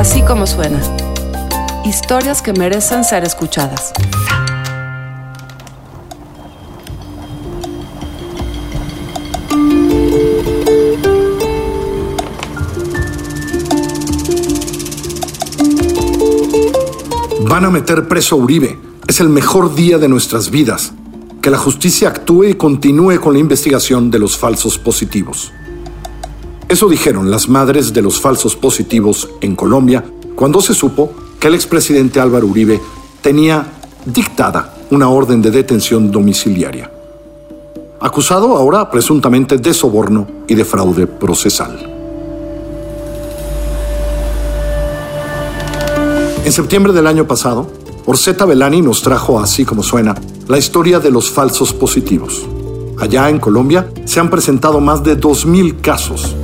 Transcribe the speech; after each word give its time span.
Así 0.00 0.22
como 0.22 0.46
suena. 0.46 0.80
Historias 1.84 2.40
que 2.40 2.54
merecen 2.54 3.04
ser 3.04 3.22
escuchadas. 3.22 3.92
Van 17.46 17.66
a 17.66 17.70
meter 17.70 18.08
preso 18.08 18.36
a 18.36 18.38
Uribe. 18.38 18.78
Es 19.06 19.20
el 19.20 19.28
mejor 19.28 19.74
día 19.74 19.98
de 19.98 20.08
nuestras 20.08 20.50
vidas. 20.50 20.94
Que 21.42 21.50
la 21.50 21.58
justicia 21.58 22.08
actúe 22.08 22.44
y 22.44 22.54
continúe 22.54 23.20
con 23.20 23.34
la 23.34 23.38
investigación 23.38 24.10
de 24.10 24.18
los 24.18 24.38
falsos 24.38 24.78
positivos. 24.78 25.52
Eso 26.70 26.88
dijeron 26.88 27.32
las 27.32 27.48
madres 27.48 27.92
de 27.92 28.00
los 28.00 28.20
falsos 28.20 28.54
positivos 28.54 29.28
en 29.40 29.56
Colombia 29.56 30.04
cuando 30.36 30.60
se 30.60 30.72
supo 30.72 31.10
que 31.40 31.48
el 31.48 31.56
expresidente 31.56 32.20
Álvaro 32.20 32.46
Uribe 32.46 32.80
tenía 33.20 33.66
dictada 34.04 34.72
una 34.92 35.08
orden 35.08 35.42
de 35.42 35.50
detención 35.50 36.12
domiciliaria. 36.12 36.88
Acusado 37.98 38.56
ahora 38.56 38.88
presuntamente 38.88 39.58
de 39.58 39.74
soborno 39.74 40.28
y 40.46 40.54
de 40.54 40.64
fraude 40.64 41.08
procesal. 41.08 41.92
En 46.44 46.52
septiembre 46.52 46.92
del 46.92 47.08
año 47.08 47.26
pasado, 47.26 47.66
Orseta 48.06 48.44
Belani 48.44 48.80
nos 48.80 49.02
trajo, 49.02 49.40
así 49.40 49.64
como 49.64 49.82
suena, 49.82 50.14
la 50.46 50.56
historia 50.56 51.00
de 51.00 51.10
los 51.10 51.32
falsos 51.32 51.72
positivos. 51.72 52.46
Allá 53.00 53.28
en 53.28 53.40
Colombia 53.40 53.90
se 54.04 54.20
han 54.20 54.30
presentado 54.30 54.80
más 54.80 55.02
de 55.02 55.18
2.000 55.18 55.80
casos 55.80 56.36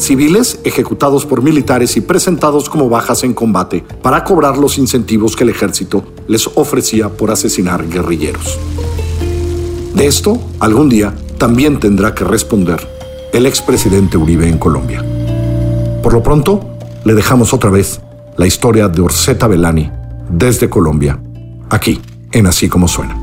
civiles 0.00 0.58
ejecutados 0.64 1.26
por 1.26 1.42
militares 1.42 1.96
y 1.96 2.00
presentados 2.00 2.68
como 2.68 2.88
bajas 2.88 3.22
en 3.24 3.34
combate 3.34 3.84
para 4.02 4.24
cobrar 4.24 4.56
los 4.56 4.78
incentivos 4.78 5.36
que 5.36 5.44
el 5.44 5.50
ejército 5.50 6.04
les 6.26 6.48
ofrecía 6.54 7.08
por 7.08 7.30
asesinar 7.30 7.86
guerrilleros. 7.88 8.58
De 9.94 10.06
esto, 10.06 10.40
algún 10.58 10.88
día, 10.88 11.14
también 11.38 11.80
tendrá 11.80 12.14
que 12.14 12.24
responder 12.24 12.80
el 13.32 13.46
expresidente 13.46 14.16
Uribe 14.16 14.48
en 14.48 14.58
Colombia. 14.58 15.04
Por 16.02 16.14
lo 16.14 16.22
pronto, 16.22 16.76
le 17.04 17.14
dejamos 17.14 17.52
otra 17.52 17.70
vez 17.70 18.00
la 18.36 18.46
historia 18.46 18.88
de 18.88 19.02
Orseta 19.02 19.46
Belani 19.46 19.90
desde 20.30 20.70
Colombia, 20.70 21.20
aquí, 21.68 22.00
en 22.32 22.46
Así 22.46 22.68
como 22.68 22.88
Suena. 22.88 23.19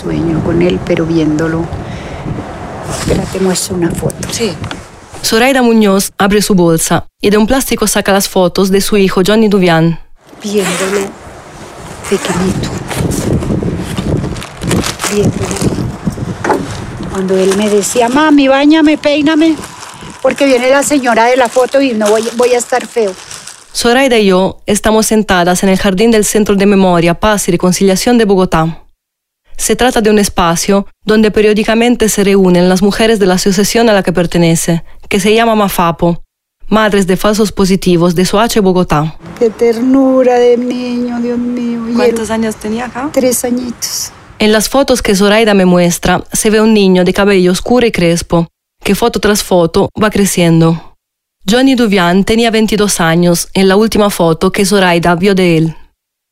Sueño 0.00 0.42
con 0.44 0.62
él, 0.62 0.80
pero 0.86 1.04
viéndolo. 1.04 1.64
Espérate, 2.98 3.40
muestro 3.40 3.76
una 3.76 3.90
foto. 3.90 4.28
Sí. 4.30 4.52
Zoraida 5.22 5.62
Muñoz 5.62 6.12
abre 6.16 6.40
su 6.40 6.54
bolsa 6.54 7.06
y 7.20 7.30
de 7.30 7.36
un 7.36 7.46
plástico 7.46 7.86
saca 7.86 8.12
las 8.12 8.28
fotos 8.28 8.70
de 8.70 8.80
su 8.80 8.96
hijo 8.96 9.22
Johnny 9.26 9.48
Duvian. 9.48 10.00
Viéndolo 10.42 11.08
pequeñito. 12.08 12.70
Viéndolo. 15.12 15.70
Cuando 17.10 17.36
él 17.36 17.56
me 17.56 17.68
decía, 17.68 18.08
mami, 18.08 18.48
bañame, 18.48 18.96
peíname, 18.96 19.56
porque 20.22 20.46
viene 20.46 20.70
la 20.70 20.82
señora 20.82 21.26
de 21.26 21.36
la 21.36 21.48
foto 21.48 21.80
y 21.80 21.92
no 21.92 22.08
voy, 22.08 22.22
voy 22.36 22.54
a 22.54 22.58
estar 22.58 22.86
feo. 22.86 23.12
Zoraida 23.74 24.18
y 24.18 24.26
yo 24.26 24.60
estamos 24.66 25.06
sentadas 25.06 25.62
en 25.62 25.68
el 25.68 25.78
jardín 25.78 26.10
del 26.10 26.24
Centro 26.24 26.56
de 26.56 26.66
Memoria, 26.66 27.14
Paz 27.14 27.48
y 27.48 27.52
Reconciliación 27.52 28.18
de 28.18 28.24
Bogotá. 28.24 28.78
Se 29.60 29.76
trata 29.76 30.00
de 30.00 30.08
un 30.08 30.18
espacio 30.18 30.86
donde 31.04 31.30
periódicamente 31.30 32.08
se 32.08 32.24
reúnen 32.24 32.70
las 32.70 32.80
mujeres 32.80 33.18
de 33.18 33.26
la 33.26 33.34
asociación 33.34 33.90
a 33.90 33.92
la 33.92 34.02
que 34.02 34.10
pertenece, 34.10 34.84
que 35.06 35.20
se 35.20 35.34
llama 35.34 35.54
Mafapo, 35.54 36.24
Madres 36.68 37.06
de 37.06 37.18
Falsos 37.18 37.52
Positivos 37.52 38.14
de 38.14 38.24
Soache, 38.24 38.60
Bogotá. 38.60 39.18
Qué 39.38 39.50
ternura 39.50 40.36
de 40.36 40.56
niño, 40.56 41.20
Dios 41.20 41.38
mío. 41.38 41.82
¿Cuántos 41.94 42.30
años 42.30 42.56
tenía 42.56 42.86
acá? 42.86 43.10
Tres 43.12 43.44
añitos. 43.44 44.12
En 44.38 44.50
las 44.50 44.70
fotos 44.70 45.02
que 45.02 45.14
Zoraida 45.14 45.52
me 45.52 45.66
muestra, 45.66 46.24
se 46.32 46.48
ve 46.48 46.62
un 46.62 46.72
niño 46.72 47.04
de 47.04 47.12
cabello 47.12 47.52
oscuro 47.52 47.86
y 47.86 47.92
crespo, 47.92 48.48
que 48.82 48.94
foto 48.94 49.20
tras 49.20 49.42
foto 49.42 49.90
va 50.02 50.08
creciendo. 50.08 50.96
Johnny 51.46 51.74
Duvian 51.74 52.24
tenía 52.24 52.50
22 52.50 52.98
años 52.98 53.48
en 53.52 53.68
la 53.68 53.76
última 53.76 54.08
foto 54.08 54.52
que 54.52 54.64
Zoraida 54.64 55.14
vio 55.16 55.34
de 55.34 55.58
él. 55.58 55.76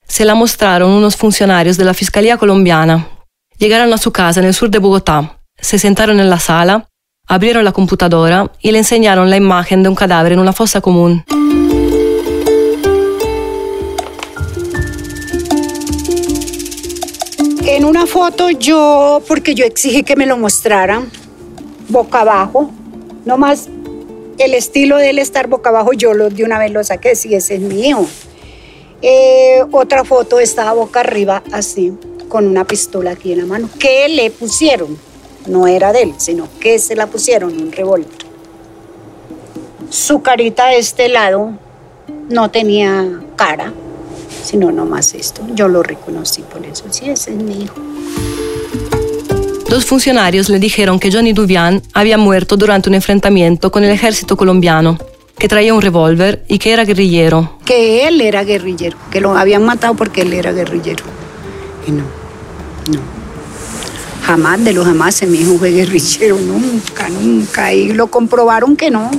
Se 0.06 0.24
la 0.24 0.34
mostraron 0.34 0.90
unos 0.92 1.14
funcionarios 1.14 1.76
de 1.76 1.84
la 1.84 1.92
Fiscalía 1.92 2.38
colombiana. 2.38 3.17
Llegaron 3.58 3.92
a 3.92 3.98
su 3.98 4.12
casa 4.12 4.38
en 4.38 4.46
el 4.46 4.54
sur 4.54 4.70
de 4.70 4.78
Bogotá, 4.78 5.40
se 5.56 5.80
sentaron 5.80 6.20
en 6.20 6.30
la 6.30 6.38
sala, 6.38 6.88
abrieron 7.26 7.64
la 7.64 7.72
computadora 7.72 8.52
y 8.60 8.70
le 8.70 8.78
enseñaron 8.78 9.30
la 9.30 9.36
imagen 9.36 9.82
de 9.82 9.88
un 9.88 9.96
cadáver 9.96 10.30
en 10.30 10.38
una 10.38 10.52
fosa 10.52 10.80
común. 10.80 11.24
En 17.66 17.84
una 17.84 18.06
foto 18.06 18.48
yo, 18.50 19.20
porque 19.26 19.56
yo 19.56 19.64
exigí 19.64 20.04
que 20.04 20.14
me 20.14 20.26
lo 20.26 20.36
mostraran, 20.36 21.10
boca 21.88 22.20
abajo, 22.20 22.70
nomás 23.24 23.68
el 24.38 24.54
estilo 24.54 24.98
de 24.98 25.10
él 25.10 25.18
estar 25.18 25.48
boca 25.48 25.70
abajo, 25.70 25.94
yo 25.94 26.14
lo, 26.14 26.30
de 26.30 26.44
una 26.44 26.60
vez 26.60 26.70
lo 26.70 26.84
saqué, 26.84 27.16
si 27.16 27.34
ese 27.34 27.56
es 27.56 27.60
mío. 27.60 28.06
Eh, 29.02 29.64
otra 29.72 30.04
foto 30.04 30.38
estaba 30.38 30.74
boca 30.74 31.00
arriba, 31.00 31.42
así, 31.50 31.92
con 32.28 32.46
una 32.46 32.64
pistola 32.64 33.12
aquí 33.12 33.32
en 33.32 33.38
la 33.38 33.46
mano, 33.46 33.68
que 33.78 34.08
le 34.08 34.30
pusieron, 34.30 34.98
no 35.46 35.66
era 35.66 35.92
de 35.92 36.02
él, 36.02 36.14
sino 36.18 36.48
que 36.60 36.78
se 36.78 36.94
la 36.94 37.06
pusieron, 37.06 37.60
un 37.60 37.72
revólver. 37.72 38.08
Su 39.90 40.20
carita 40.20 40.66
de 40.66 40.78
este 40.78 41.08
lado 41.08 41.52
no 42.28 42.50
tenía 42.50 43.20
cara, 43.36 43.72
sino 44.44 44.70
nomás 44.70 45.14
esto. 45.14 45.42
Yo 45.54 45.68
lo 45.68 45.82
reconocí 45.82 46.42
por 46.42 46.64
eso, 46.64 46.84
sí, 46.90 47.08
ese 47.08 47.30
es 47.30 47.36
mi 47.36 47.62
hijo. 47.62 47.74
Dos 49.68 49.84
funcionarios 49.84 50.48
le 50.48 50.58
dijeron 50.58 50.98
que 50.98 51.12
Johnny 51.12 51.34
Duvian 51.34 51.82
había 51.92 52.16
muerto 52.16 52.56
durante 52.56 52.88
un 52.88 52.94
enfrentamiento 52.94 53.70
con 53.70 53.84
el 53.84 53.90
ejército 53.90 54.34
colombiano, 54.36 54.98
que 55.38 55.46
traía 55.46 55.74
un 55.74 55.82
revólver 55.82 56.44
y 56.48 56.58
que 56.58 56.72
era 56.72 56.84
guerrillero. 56.84 57.58
Que 57.66 58.08
él 58.08 58.20
era 58.22 58.44
guerrillero, 58.44 58.96
que 59.10 59.20
lo 59.20 59.36
habían 59.36 59.64
matado 59.64 59.94
porque 59.94 60.22
él 60.22 60.32
era 60.32 60.52
guerrillero. 60.52 61.04
Y 61.86 61.92
no, 61.92 62.02
no. 62.88 63.00
Jamás 64.24 64.62
de 64.62 64.72
los 64.74 64.84
jamás 64.84 65.22
mi 65.22 65.38
hijo 65.38 65.58
fue 65.58 65.70
guerrillero, 65.70 66.38
nunca, 66.38 67.08
nunca. 67.08 67.72
Y 67.72 67.92
lo 67.92 68.08
comprobaron 68.08 68.76
que 68.76 68.90
no. 68.90 69.10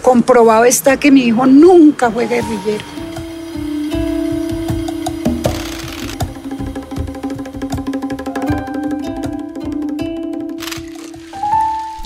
Comprobado 0.00 0.64
está 0.64 0.96
que 0.96 1.10
mi 1.10 1.22
hijo 1.22 1.46
nunca 1.46 2.10
fue 2.10 2.26
guerrillero. 2.26 2.84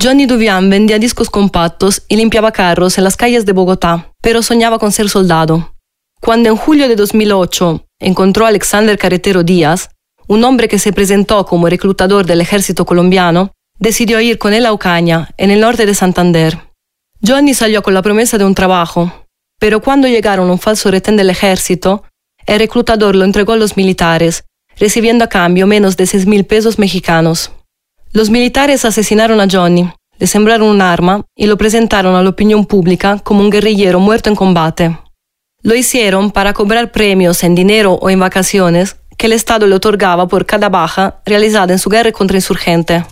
Johnny 0.06 0.26
Duvian 0.26 0.70
vendía 0.70 0.98
discos 0.98 1.28
compactos 1.30 2.04
y 2.06 2.16
limpiaba 2.16 2.52
carros 2.52 2.96
en 2.96 3.02
las 3.02 3.16
calles 3.16 3.44
de 3.44 3.52
Bogotá, 3.52 4.12
pero 4.22 4.40
soñaba 4.40 4.78
con 4.78 4.92
ser 4.92 5.08
soldado. 5.08 5.74
Cuando 6.20 6.48
en 6.48 6.56
julio 6.56 6.88
de 6.88 6.96
2008 6.96 7.84
encontró 7.98 8.44
a 8.44 8.48
Alexander 8.48 8.96
Carretero 8.98 9.42
Díaz, 9.42 9.90
un 10.28 10.44
hombre 10.44 10.68
que 10.68 10.78
se 10.78 10.92
presentó 10.92 11.46
como 11.46 11.68
reclutador 11.68 12.26
del 12.26 12.40
ejército 12.40 12.84
colombiano, 12.84 13.52
decidió 13.78 14.20
ir 14.20 14.38
con 14.38 14.54
él 14.54 14.66
a 14.66 14.72
Ocaña, 14.72 15.30
en 15.36 15.50
el 15.50 15.60
norte 15.60 15.86
de 15.86 15.94
Santander. 15.94 16.58
Johnny 17.26 17.54
salió 17.54 17.82
con 17.82 17.94
la 17.94 18.02
promesa 18.02 18.38
de 18.38 18.44
un 18.44 18.54
trabajo, 18.54 19.12
pero 19.58 19.80
cuando 19.80 20.08
llegaron 20.08 20.50
un 20.50 20.58
falso 20.58 20.90
retén 20.90 21.16
del 21.16 21.30
ejército, 21.30 22.04
el 22.46 22.58
reclutador 22.58 23.16
lo 23.16 23.24
entregó 23.24 23.52
a 23.52 23.56
los 23.56 23.76
militares, 23.76 24.44
recibiendo 24.78 25.24
a 25.24 25.28
cambio 25.28 25.66
menos 25.66 25.96
de 25.96 26.06
6 26.06 26.26
mil 26.26 26.44
pesos 26.44 26.78
mexicanos. 26.78 27.50
Los 28.12 28.30
militares 28.30 28.84
asesinaron 28.84 29.40
a 29.40 29.48
Johnny, 29.50 29.90
le 30.18 30.26
sembraron 30.26 30.68
un 30.68 30.80
arma 30.80 31.24
y 31.34 31.46
lo 31.46 31.56
presentaron 31.56 32.14
a 32.14 32.22
la 32.22 32.30
opinión 32.30 32.66
pública 32.66 33.18
como 33.18 33.40
un 33.40 33.50
guerrillero 33.50 34.00
muerto 34.00 34.30
en 34.30 34.36
combate. 34.36 34.98
Lo 35.62 35.74
hicieron 35.74 36.30
para 36.30 36.52
cobrar 36.52 36.92
premios 36.92 37.42
en 37.42 37.54
dinero 37.54 37.94
o 37.94 38.08
en 38.10 38.20
vacaciones 38.20 38.96
que 39.16 39.26
el 39.26 39.32
Estado 39.32 39.66
le 39.66 39.74
otorgaba 39.74 40.28
por 40.28 40.46
cada 40.46 40.68
baja 40.68 41.16
realizada 41.24 41.72
en 41.72 41.78
su 41.78 41.90
guerra 41.90 42.12
contra 42.12 42.36
insurgente. 42.36 43.04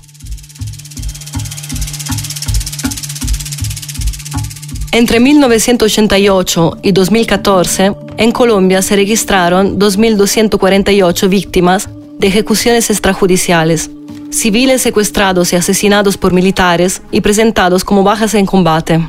Entre 4.95 5.19
1988 5.19 6.79
y 6.83 6.93
2014, 6.93 7.97
en 8.17 8.31
Colombia 8.31 8.81
se 8.81 8.95
registraron 8.95 9.77
2.248 9.77 11.29
víctimas 11.29 11.89
de 12.19 12.29
ejecuciones 12.29 12.91
extrajudiciales, 12.91 13.91
civiles 14.31 14.83
secuestrados 14.83 15.53
y 15.53 15.57
asesinados 15.57 16.17
por 16.17 16.33
militares 16.33 17.03
y 17.11 17.23
presentados 17.23 17.83
como 17.83 18.05
bajas 18.05 18.35
en 18.35 18.47
combate. 18.47 19.01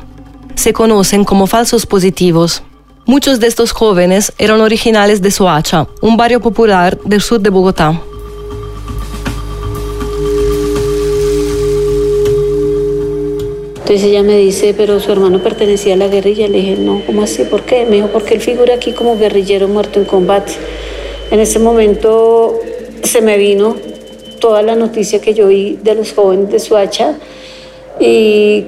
Se 0.56 0.72
conocen 0.72 1.24
como 1.24 1.46
falsos 1.46 1.86
positivos. 1.86 2.64
Muchos 3.08 3.38
de 3.38 3.46
estos 3.46 3.70
jóvenes 3.70 4.32
eran 4.36 4.60
originales 4.60 5.22
de 5.22 5.30
Soacha, 5.30 5.86
un 6.00 6.16
barrio 6.16 6.40
popular 6.40 6.98
del 7.04 7.20
sur 7.20 7.38
de 7.38 7.50
Bogotá. 7.50 8.02
Entonces 13.76 14.02
ella 14.02 14.24
me 14.24 14.36
dice, 14.38 14.74
pero 14.76 14.98
su 14.98 15.12
hermano 15.12 15.40
pertenecía 15.40 15.94
a 15.94 15.96
la 15.96 16.08
guerrilla. 16.08 16.48
Le 16.48 16.58
dije, 16.58 16.76
no, 16.80 17.00
¿cómo 17.06 17.22
así? 17.22 17.44
¿Por 17.44 17.62
qué? 17.62 17.86
Me 17.88 17.94
dijo, 17.94 18.08
porque 18.08 18.34
él 18.34 18.40
figura 18.40 18.74
aquí 18.74 18.90
como 18.90 19.16
guerrillero 19.16 19.68
muerto 19.68 20.00
en 20.00 20.04
combate. 20.04 20.54
En 21.30 21.38
ese 21.38 21.60
momento 21.60 22.58
se 23.04 23.22
me 23.22 23.38
vino 23.38 23.76
toda 24.40 24.62
la 24.62 24.74
noticia 24.74 25.20
que 25.20 25.32
yo 25.32 25.46
vi 25.46 25.78
de 25.80 25.94
los 25.94 26.12
jóvenes 26.12 26.50
de 26.50 26.58
Suacha 26.58 27.14
y 28.00 28.64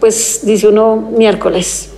pues 0.00 0.40
dice 0.42 0.66
uno 0.66 0.96
miércoles, 1.16 1.91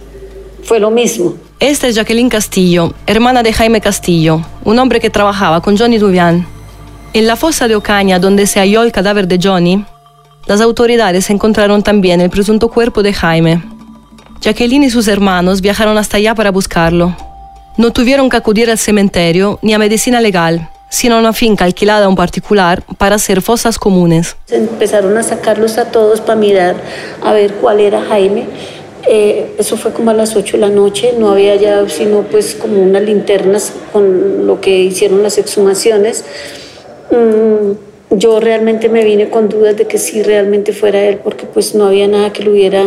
fue 0.65 0.81
lo 0.81 0.91
mismo. 0.91 1.35
Esta 1.61 1.87
es 1.87 1.95
Jacqueline 1.95 2.29
Castillo, 2.29 2.93
hermana 3.07 3.43
de 3.43 3.53
Jaime 3.53 3.81
Castillo, 3.81 4.41
un 4.65 4.79
hombre 4.79 5.01
que 5.01 5.11
trabajaba 5.11 5.61
con 5.61 5.77
Johnny 5.77 5.99
Duvian. 5.99 6.47
En 7.13 7.27
la 7.27 7.37
fosa 7.37 7.69
de 7.69 7.77
Ocaña, 7.77 8.19
donde 8.19 8.47
se 8.47 8.59
halló 8.59 8.83
el 8.83 8.93
cadáver 8.93 9.29
de 9.29 9.39
Johnny, 9.41 9.85
las 10.47 10.61
autoridades 10.61 11.31
encontraron 11.31 11.83
también 11.83 12.21
el 12.21 12.31
presunto 12.31 12.69
cuerpo 12.69 13.03
de 13.03 13.13
Jaime. 13.13 13.63
Jacqueline 14.41 14.85
y 14.85 14.91
sus 14.91 15.09
hermanos 15.09 15.61
viajaron 15.61 15.97
hasta 15.97 16.17
allá 16.17 16.35
para 16.35 16.51
buscarlo. 16.51 17.17
No 17.77 17.93
tuvieron 17.93 18.29
que 18.29 18.37
acudir 18.37 18.71
al 18.71 18.79
cementerio 18.79 19.59
ni 19.63 19.75
a 19.75 19.79
medicina 19.79 20.21
legal, 20.21 20.69
sino 20.91 21.17
a 21.17 21.19
una 21.19 21.33
finca 21.33 21.65
alquilada 21.65 22.07
a 22.07 22.09
un 22.09 22.17
particular 22.17 22.83
para 22.99 23.17
hacer 23.17 23.43
fosas 23.43 23.79
comunes. 23.79 24.37
Empezaron 24.49 25.17
a 25.17 25.23
sacarlos 25.23 25.79
a 25.79 25.87
todos 25.87 26.21
para 26.21 26.39
mirar 26.39 26.77
a 27.23 27.33
ver 27.33 27.55
cuál 27.55 27.81
era 27.81 28.03
Jaime. 28.03 28.47
Eh, 29.07 29.55
eso 29.59 29.77
fue 29.77 29.93
como 29.93 30.11
a 30.11 30.15
las 30.15 30.35
8 30.35 30.57
de 30.57 30.61
la 30.61 30.71
noche, 30.71 31.13
no 31.19 31.31
había 31.31 31.57
ya 31.57 31.87
sino 31.89 32.23
pues 32.23 32.55
como 32.55 32.83
unas 32.83 33.03
linternas 33.03 33.73
con 33.93 34.47
lo 34.47 34.61
que 34.61 34.79
hicieron 34.79 35.23
las 35.23 35.37
exhumaciones. 35.39 36.25
Mm, 37.11 38.17
yo 38.17 38.41
realmente 38.41 38.89
me 38.89 39.05
vine 39.05 39.29
con 39.29 39.49
dudas 39.49 39.77
de 39.77 39.87
que 39.87 39.99
sí 39.99 40.23
realmente 40.23 40.73
fuera 40.73 41.05
él, 41.05 41.19
porque 41.23 41.47
pues 41.47 41.75
no 41.75 41.87
había 41.87 42.09
nada 42.09 42.33
que 42.33 42.45
lo 42.45 42.53
hubiera 42.53 42.83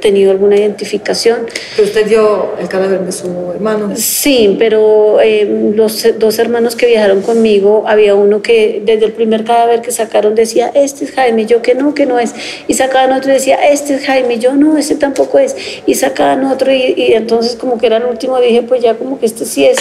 tenido 0.00 0.30
alguna 0.30 0.56
identificación. 0.56 1.46
¿Pero 1.76 1.88
usted 1.88 2.06
dio 2.06 2.52
el 2.60 2.68
cadáver 2.68 3.00
de 3.00 3.12
su 3.12 3.52
hermano? 3.52 3.92
Sí, 3.96 4.56
pero 4.58 5.20
eh, 5.20 5.72
los 5.74 6.06
dos 6.18 6.38
hermanos 6.38 6.76
que 6.76 6.86
viajaron 6.86 7.22
conmigo, 7.22 7.84
había 7.86 8.14
uno 8.14 8.42
que 8.42 8.82
desde 8.84 9.06
el 9.06 9.12
primer 9.12 9.44
cadáver 9.44 9.80
que 9.80 9.90
sacaron 9.90 10.34
decía, 10.34 10.70
este 10.74 11.04
es 11.04 11.12
Jaime, 11.12 11.46
yo 11.46 11.62
que 11.62 11.74
no, 11.74 11.94
que 11.94 12.06
no 12.06 12.18
es. 12.18 12.34
Y 12.66 12.74
sacaban 12.74 13.12
otro 13.12 13.30
y 13.30 13.34
decía, 13.34 13.56
este 13.56 13.94
es 13.94 14.06
Jaime, 14.06 14.38
yo 14.38 14.54
no, 14.54 14.76
ese 14.76 14.96
tampoco 14.96 15.38
es. 15.38 15.56
Y 15.86 15.94
sacaban 15.94 16.44
otro 16.44 16.72
y, 16.72 16.94
y 16.96 17.12
entonces 17.14 17.56
como 17.56 17.78
que 17.78 17.86
era 17.86 17.98
el 17.98 18.04
último, 18.04 18.40
dije, 18.40 18.62
pues 18.62 18.82
ya 18.82 18.94
como 18.94 19.18
que 19.18 19.26
este 19.26 19.44
sí 19.44 19.64
es. 19.64 19.78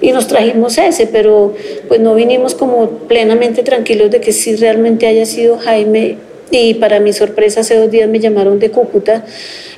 Y 0.00 0.12
nos 0.12 0.26
trajimos 0.26 0.78
ese, 0.78 1.06
pero 1.06 1.54
pues 1.88 2.00
no 2.00 2.14
vinimos 2.14 2.54
como 2.54 2.88
plenamente 3.08 3.62
tranquilos 3.62 4.10
de 4.10 4.20
que 4.20 4.32
sí 4.32 4.56
realmente 4.56 5.06
haya 5.06 5.26
sido 5.26 5.58
Jaime 5.58 6.16
y 6.52 6.74
para 6.74 7.00
mi 7.00 7.12
sorpresa 7.14 7.60
hace 7.60 7.76
dos 7.76 7.90
días 7.90 8.08
me 8.08 8.20
llamaron 8.20 8.58
de 8.58 8.70
Cúcuta, 8.70 9.24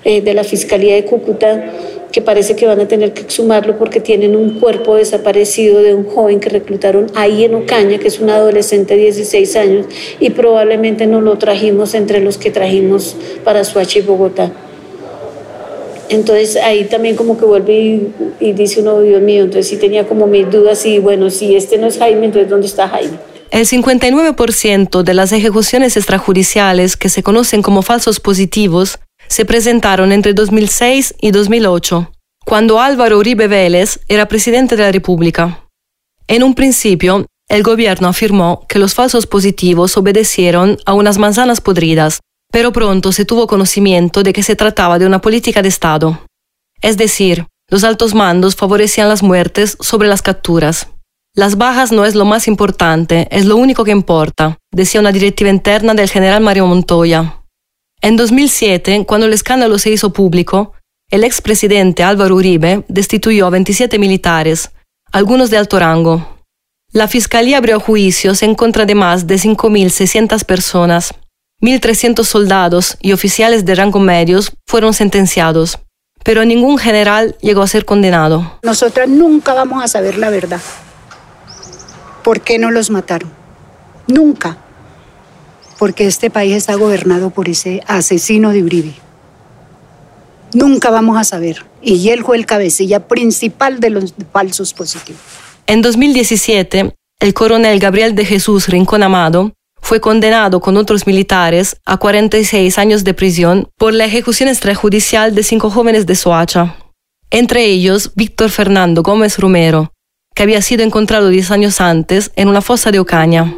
eh, 0.04 0.20
de 0.20 0.34
la 0.34 0.42
Fiscalía 0.42 0.96
de 0.96 1.04
Cúcuta, 1.04 1.72
que 2.10 2.20
parece 2.20 2.56
que 2.56 2.66
van 2.66 2.80
a 2.80 2.88
tener 2.88 3.12
que 3.12 3.22
exhumarlo 3.22 3.78
porque 3.78 4.00
tienen 4.00 4.34
un 4.34 4.58
cuerpo 4.58 4.96
desaparecido 4.96 5.82
de 5.82 5.94
un 5.94 6.04
joven 6.04 6.40
que 6.40 6.48
reclutaron 6.48 7.06
ahí 7.14 7.44
en 7.44 7.54
Ocaña, 7.54 7.98
que 7.98 8.08
es 8.08 8.18
un 8.18 8.28
adolescente 8.28 8.96
de 8.96 9.02
16 9.02 9.56
años, 9.56 9.86
y 10.18 10.30
probablemente 10.30 11.06
no 11.06 11.20
lo 11.20 11.38
trajimos 11.38 11.94
entre 11.94 12.20
los 12.20 12.38
que 12.38 12.50
trajimos 12.50 13.16
para 13.44 13.62
Suacha 13.62 14.00
y 14.00 14.02
Bogotá. 14.02 14.50
Entonces 16.08 16.56
ahí 16.56 16.84
también 16.84 17.14
como 17.14 17.38
que 17.38 17.44
vuelve 17.44 17.72
y, 17.72 18.12
y 18.40 18.52
dice 18.52 18.80
uno, 18.80 19.00
Dios 19.00 19.22
mío, 19.22 19.44
entonces 19.44 19.68
sí 19.68 19.76
tenía 19.76 20.06
como 20.06 20.26
mis 20.26 20.50
dudas 20.50 20.84
y 20.86 20.98
bueno, 20.98 21.30
si 21.30 21.54
este 21.54 21.78
no 21.78 21.86
es 21.86 21.98
Jaime, 21.98 22.26
entonces 22.26 22.50
¿dónde 22.50 22.66
está 22.66 22.88
Jaime? 22.88 23.33
El 23.54 23.66
59% 23.66 25.04
de 25.04 25.14
las 25.14 25.30
ejecuciones 25.30 25.96
extrajudiciales 25.96 26.96
que 26.96 27.08
se 27.08 27.22
conocen 27.22 27.62
como 27.62 27.82
falsos 27.82 28.18
positivos 28.18 28.98
se 29.28 29.44
presentaron 29.44 30.10
entre 30.10 30.34
2006 30.34 31.14
y 31.20 31.30
2008, 31.30 32.10
cuando 32.44 32.80
Álvaro 32.80 33.16
Uribe 33.16 33.46
Vélez 33.46 34.00
era 34.08 34.26
presidente 34.26 34.74
de 34.74 34.82
la 34.82 34.90
República. 34.90 35.60
En 36.26 36.42
un 36.42 36.56
principio, 36.56 37.26
el 37.48 37.62
gobierno 37.62 38.08
afirmó 38.08 38.66
que 38.68 38.80
los 38.80 38.92
falsos 38.92 39.28
positivos 39.28 39.96
obedecieron 39.96 40.76
a 40.84 40.94
unas 40.94 41.18
manzanas 41.18 41.60
podridas, 41.60 42.18
pero 42.50 42.72
pronto 42.72 43.12
se 43.12 43.24
tuvo 43.24 43.46
conocimiento 43.46 44.24
de 44.24 44.32
que 44.32 44.42
se 44.42 44.56
trataba 44.56 44.98
de 44.98 45.06
una 45.06 45.20
política 45.20 45.62
de 45.62 45.68
Estado. 45.68 46.26
Es 46.82 46.96
decir, 46.96 47.46
los 47.70 47.84
altos 47.84 48.16
mandos 48.16 48.56
favorecían 48.56 49.08
las 49.08 49.22
muertes 49.22 49.76
sobre 49.78 50.08
las 50.08 50.22
capturas. 50.22 50.88
Las 51.36 51.56
bajas 51.56 51.90
no 51.90 52.04
es 52.04 52.14
lo 52.14 52.24
más 52.24 52.46
importante, 52.46 53.26
es 53.32 53.44
lo 53.44 53.56
único 53.56 53.82
que 53.82 53.90
importa, 53.90 54.60
decía 54.70 55.00
una 55.00 55.10
directiva 55.10 55.50
interna 55.50 55.92
del 55.92 56.08
general 56.08 56.40
Mario 56.40 56.68
Montoya. 56.68 57.40
En 58.00 58.16
2007, 58.16 59.04
cuando 59.04 59.26
el 59.26 59.32
escándalo 59.32 59.78
se 59.78 59.90
hizo 59.90 60.12
público, 60.12 60.74
el 61.10 61.24
expresidente 61.24 62.04
Álvaro 62.04 62.36
Uribe 62.36 62.84
destituyó 62.86 63.48
a 63.48 63.50
27 63.50 63.98
militares, 63.98 64.70
algunos 65.10 65.50
de 65.50 65.56
alto 65.56 65.80
rango. 65.80 66.38
La 66.92 67.08
fiscalía 67.08 67.58
abrió 67.58 67.80
juicios 67.80 68.44
en 68.44 68.54
contra 68.54 68.86
de 68.86 68.94
más 68.94 69.26
de 69.26 69.34
5.600 69.34 70.44
personas. 70.44 71.14
1.300 71.60 72.22
soldados 72.22 72.96
y 73.00 73.12
oficiales 73.12 73.64
de 73.64 73.74
rango 73.74 73.98
medios 73.98 74.52
fueron 74.68 74.94
sentenciados, 74.94 75.80
pero 76.22 76.44
ningún 76.44 76.78
general 76.78 77.36
llegó 77.40 77.62
a 77.62 77.66
ser 77.66 77.84
condenado. 77.84 78.60
Nosotras 78.62 79.08
nunca 79.08 79.52
vamos 79.52 79.82
a 79.82 79.88
saber 79.88 80.16
la 80.16 80.30
verdad. 80.30 80.60
¿Por 82.24 82.40
qué 82.40 82.58
no 82.58 82.70
los 82.70 82.90
mataron? 82.90 83.30
Nunca. 84.08 84.56
Porque 85.78 86.06
este 86.06 86.30
país 86.30 86.56
está 86.56 86.74
gobernado 86.74 87.30
por 87.30 87.50
ese 87.50 87.82
asesino 87.86 88.50
de 88.50 88.62
Uribe. 88.62 88.94
Nunca 90.54 90.90
vamos 90.90 91.18
a 91.18 91.24
saber. 91.24 91.66
Y 91.82 92.08
él 92.08 92.24
fue 92.24 92.38
el 92.38 92.46
cabecilla 92.46 93.06
principal 93.06 93.78
de 93.78 93.90
los 93.90 94.14
falsos 94.32 94.72
positivos. 94.72 95.20
En 95.66 95.82
2017, 95.82 96.94
el 97.20 97.34
coronel 97.34 97.78
Gabriel 97.78 98.14
de 98.14 98.24
Jesús 98.24 98.68
Rincón 98.68 99.02
Amado 99.02 99.52
fue 99.82 100.00
condenado 100.00 100.60
con 100.60 100.78
otros 100.78 101.06
militares 101.06 101.76
a 101.84 101.98
46 101.98 102.78
años 102.78 103.04
de 103.04 103.12
prisión 103.12 103.68
por 103.76 103.92
la 103.92 104.06
ejecución 104.06 104.48
extrajudicial 104.48 105.34
de 105.34 105.42
cinco 105.42 105.68
jóvenes 105.68 106.06
de 106.06 106.14
Soacha. 106.14 106.76
Entre 107.30 107.66
ellos, 107.66 108.12
Víctor 108.14 108.48
Fernando 108.48 109.02
Gómez 109.02 109.38
Romero, 109.38 109.92
que 110.34 110.42
había 110.42 110.60
sido 110.60 110.84
encontrado 110.84 111.28
10 111.28 111.52
años 111.52 111.80
antes 111.80 112.32
en 112.34 112.48
una 112.48 112.60
fosa 112.60 112.90
de 112.90 112.98
Ocaña. 112.98 113.54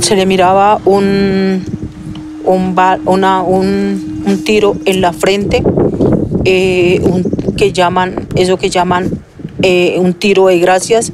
Se 0.00 0.16
le 0.16 0.26
miraba 0.26 0.80
un, 0.84 1.64
un, 2.44 4.42
tiro 4.44 4.76
en 4.84 5.00
la 5.00 5.12
frente, 5.12 5.62
eh, 6.44 7.00
que 7.56 7.72
llaman, 7.72 8.26
eso 8.34 8.58
que 8.58 8.70
llaman 8.70 9.10
eh, 9.62 9.96
un 9.98 10.14
tiro 10.14 10.48
de 10.48 10.58
gracias, 10.58 11.12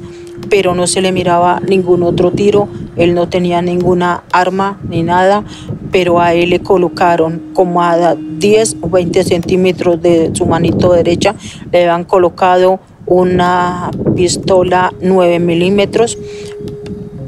pero 0.49 0.73
no 0.73 0.87
se 0.87 1.01
le 1.01 1.11
miraba 1.11 1.61
ningún 1.65 2.03
otro 2.03 2.31
tiro, 2.31 2.67
él 2.95 3.13
no 3.13 3.29
tenía 3.29 3.61
ninguna 3.61 4.23
arma 4.31 4.79
ni 4.89 5.03
nada, 5.03 5.43
pero 5.91 6.19
a 6.19 6.33
él 6.33 6.51
le 6.51 6.59
colocaron 6.59 7.51
como 7.53 7.81
a 7.81 8.15
10 8.15 8.77
o 8.81 8.89
20 8.89 9.23
centímetros 9.23 10.01
de 10.01 10.31
su 10.33 10.45
manito 10.45 10.93
derecha, 10.93 11.35
le 11.71 11.83
habían 11.83 12.05
colocado 12.05 12.79
una 13.05 13.91
pistola 14.15 14.93
9 15.01 15.39
milímetros. 15.39 16.17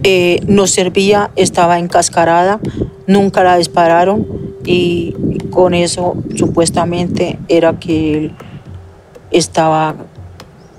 Eh, 0.03 0.41
no 0.47 0.67
servía, 0.67 1.31
estaba 1.35 1.79
encascarada, 1.79 2.59
nunca 3.07 3.43
la 3.43 3.57
dispararon 3.57 4.25
y 4.65 5.13
con 5.49 5.73
eso 5.73 6.15
supuestamente 6.35 7.39
era 7.47 7.79
que 7.79 8.17
él 8.17 8.31
estaba 9.31 9.95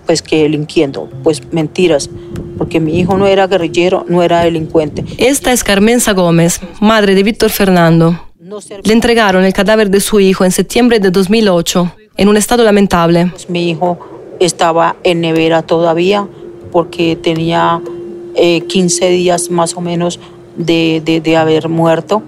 pues 0.06 0.20
que 0.20 0.42
delinquiendo, 0.42 1.08
pues 1.22 1.42
mentiras, 1.52 2.10
porque 2.56 2.80
mi 2.80 2.98
hijo 2.98 3.16
no 3.16 3.26
era 3.26 3.46
guerrillero, 3.46 4.04
no 4.08 4.22
era 4.22 4.42
delincuente. 4.42 5.04
Esta 5.18 5.52
es 5.52 5.64
Carmenza 5.64 6.12
Gómez, 6.12 6.60
madre 6.80 7.14
de 7.14 7.22
Víctor 7.22 7.50
Fernando. 7.50 8.18
Le 8.84 8.92
entregaron 8.92 9.44
el 9.44 9.52
cadáver 9.52 9.90
de 9.90 10.00
su 10.00 10.20
hijo 10.20 10.44
en 10.44 10.52
septiembre 10.52 11.00
de 11.00 11.10
2008, 11.10 11.92
en 12.16 12.28
un 12.28 12.36
estado 12.36 12.62
lamentable. 12.62 13.28
Pues 13.30 13.48
mi 13.48 13.70
hijo 13.70 13.98
estaba 14.38 14.96
en 15.02 15.20
nevera 15.20 15.62
todavía 15.62 16.26
porque 16.70 17.16
tenía 17.16 17.80
15 18.34 19.06
eh, 19.06 19.10
días 19.10 19.50
más 19.50 19.74
o 19.76 19.80
menos 19.80 20.20
de, 20.56 21.02
de, 21.04 21.36
haber 21.36 21.68
muerto 21.68 22.22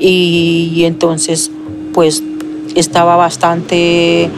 y, 0.00 0.82
entonces 0.84 1.50
pues 1.92 2.22
estaba 2.74 3.16
bastante... 3.16 4.30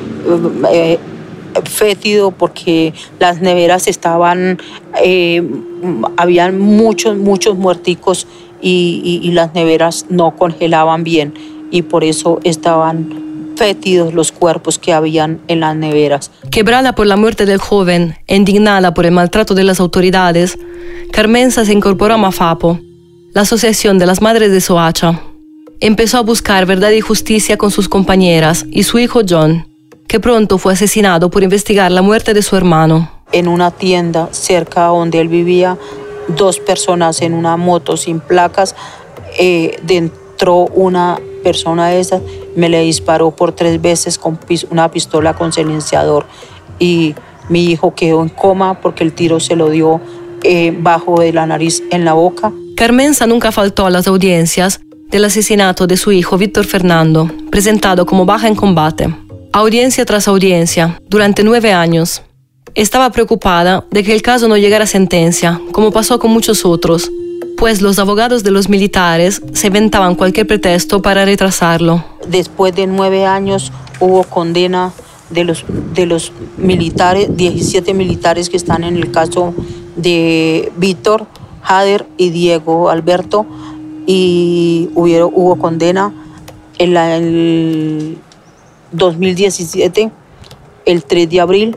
Eh, 0.72 0.98
fétido 1.64 2.30
porque 2.30 2.92
las 3.18 3.40
neveras 3.40 3.88
estaban, 3.88 4.58
eh, 5.02 5.42
habían 6.16 6.58
muchos, 6.58 7.16
muchos 7.16 7.56
muerticos 7.56 8.26
y, 8.60 9.20
y, 9.22 9.30
las 9.32 9.54
neveras 9.54 10.06
no 10.08 10.36
congelaban 10.36 11.04
bien 11.04 11.34
y 11.70 11.82
por 11.82 12.02
eso 12.02 12.40
estaban 12.42 13.54
fétidos 13.56 14.14
los 14.14 14.32
cuerpos 14.32 14.78
que 14.78 14.92
habían 14.92 15.40
en 15.48 15.60
las 15.60 15.76
neveras. 15.76 16.30
Quebrada 16.50 16.94
por 16.94 17.06
la 17.06 17.16
muerte 17.16 17.44
del 17.44 17.58
joven, 17.58 18.16
indignada 18.26 18.94
por 18.94 19.04
el 19.04 19.12
maltrato 19.12 19.54
de 19.54 19.64
las 19.64 19.80
autoridades, 19.80 20.58
Carmenza 21.12 21.64
se 21.64 21.72
incorporó 21.72 22.14
a 22.14 22.18
Mafapo. 22.18 22.78
la 23.34 23.42
Asociación 23.42 23.98
de 23.98 24.06
las 24.06 24.22
Madres 24.22 24.50
de 24.50 24.60
Soacha. 24.60 25.20
Empezó 25.80 26.18
a 26.18 26.22
buscar 26.22 26.66
verdad 26.66 26.90
y 26.90 27.00
justicia 27.00 27.56
con 27.56 27.70
sus 27.70 27.88
compañeras 27.88 28.66
y 28.70 28.82
su 28.82 28.98
hijo 28.98 29.20
John, 29.28 29.67
que 30.08 30.18
pronto 30.18 30.58
fue 30.58 30.72
asesinado 30.72 31.30
por 31.30 31.42
investigar 31.42 31.92
la 31.92 32.02
muerte 32.02 32.34
de 32.34 32.42
su 32.42 32.56
hermano. 32.56 33.10
En 33.30 33.46
una 33.46 33.70
tienda 33.70 34.30
cerca 34.32 34.86
donde 34.86 35.20
él 35.20 35.28
vivía, 35.28 35.76
dos 36.28 36.58
personas 36.58 37.20
en 37.20 37.34
una 37.34 37.56
moto 37.58 37.96
sin 37.96 38.20
placas, 38.20 38.74
eh, 39.38 39.78
dentro 39.82 40.64
una 40.74 41.20
persona 41.44 41.88
de 41.88 42.00
esas 42.00 42.22
me 42.56 42.68
le 42.68 42.80
disparó 42.80 43.30
por 43.30 43.52
tres 43.52 43.80
veces 43.80 44.18
con 44.18 44.38
una 44.70 44.90
pistola 44.90 45.34
con 45.34 45.52
silenciador 45.52 46.26
y 46.78 47.14
mi 47.48 47.66
hijo 47.66 47.94
quedó 47.94 48.22
en 48.22 48.28
coma 48.28 48.80
porque 48.80 49.04
el 49.04 49.12
tiro 49.12 49.40
se 49.40 49.56
lo 49.56 49.70
dio 49.70 50.00
eh, 50.42 50.76
bajo 50.78 51.20
de 51.20 51.32
la 51.32 51.46
nariz 51.46 51.82
en 51.90 52.04
la 52.04 52.14
boca. 52.14 52.52
Carmenza 52.76 53.26
nunca 53.26 53.52
faltó 53.52 53.86
a 53.86 53.90
las 53.90 54.06
audiencias 54.06 54.80
del 55.10 55.24
asesinato 55.24 55.86
de 55.86 55.96
su 55.96 56.12
hijo 56.12 56.38
Víctor 56.38 56.64
Fernando, 56.64 57.30
presentado 57.50 58.06
como 58.06 58.24
baja 58.24 58.48
en 58.48 58.54
combate. 58.54 59.08
Audiencia 59.58 60.04
tras 60.04 60.28
audiencia, 60.28 61.00
durante 61.08 61.42
nueve 61.42 61.72
años. 61.72 62.22
Estaba 62.76 63.10
preocupada 63.10 63.84
de 63.90 64.04
que 64.04 64.12
el 64.12 64.22
caso 64.22 64.46
no 64.46 64.56
llegara 64.56 64.84
a 64.84 64.86
sentencia, 64.86 65.60
como 65.72 65.90
pasó 65.90 66.20
con 66.20 66.30
muchos 66.30 66.64
otros, 66.64 67.10
pues 67.56 67.82
los 67.82 67.98
abogados 67.98 68.44
de 68.44 68.52
los 68.52 68.68
militares 68.68 69.42
se 69.54 69.66
inventaban 69.66 70.14
cualquier 70.14 70.46
pretexto 70.46 71.02
para 71.02 71.24
retrasarlo. 71.24 72.04
Después 72.28 72.72
de 72.76 72.86
nueve 72.86 73.26
años 73.26 73.72
hubo 73.98 74.22
condena 74.22 74.92
de 75.28 75.42
los, 75.42 75.64
de 75.92 76.06
los 76.06 76.30
militares, 76.56 77.36
17 77.36 77.94
militares 77.94 78.50
que 78.50 78.56
están 78.56 78.84
en 78.84 78.96
el 78.96 79.10
caso 79.10 79.54
de 79.96 80.70
Víctor, 80.76 81.26
Jader 81.62 82.06
y 82.16 82.30
Diego 82.30 82.90
Alberto, 82.90 83.44
y 84.06 84.88
hubo, 84.94 85.32
hubo 85.34 85.58
condena 85.58 86.12
en 86.78 86.96
el 86.96 88.18
2017, 88.92 90.10
el 90.84 91.04
3 91.04 91.30
de 91.30 91.40
abril, 91.40 91.76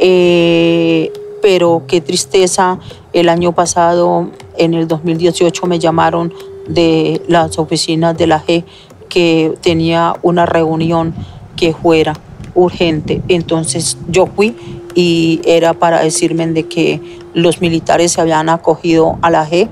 eh, 0.00 1.12
pero 1.42 1.82
qué 1.86 2.00
tristeza, 2.00 2.78
el 3.12 3.28
año 3.28 3.52
pasado, 3.52 4.30
en 4.56 4.74
el 4.74 4.86
2018, 4.86 5.66
me 5.66 5.78
llamaron 5.78 6.32
de 6.68 7.22
las 7.26 7.58
oficinas 7.58 8.16
de 8.16 8.26
la 8.26 8.44
G 8.44 8.64
que 9.08 9.54
tenía 9.60 10.14
una 10.22 10.46
reunión 10.46 11.14
que 11.56 11.74
fuera 11.74 12.14
urgente. 12.54 13.22
Entonces 13.28 13.96
yo 14.08 14.26
fui 14.26 14.56
y 14.94 15.40
era 15.44 15.74
para 15.74 16.02
decirme 16.02 16.46
de 16.46 16.66
que 16.66 17.00
los 17.34 17.60
militares 17.60 18.12
se 18.12 18.20
habían 18.20 18.48
acogido 18.48 19.18
a 19.22 19.30
la 19.30 19.48
G, 19.48 19.68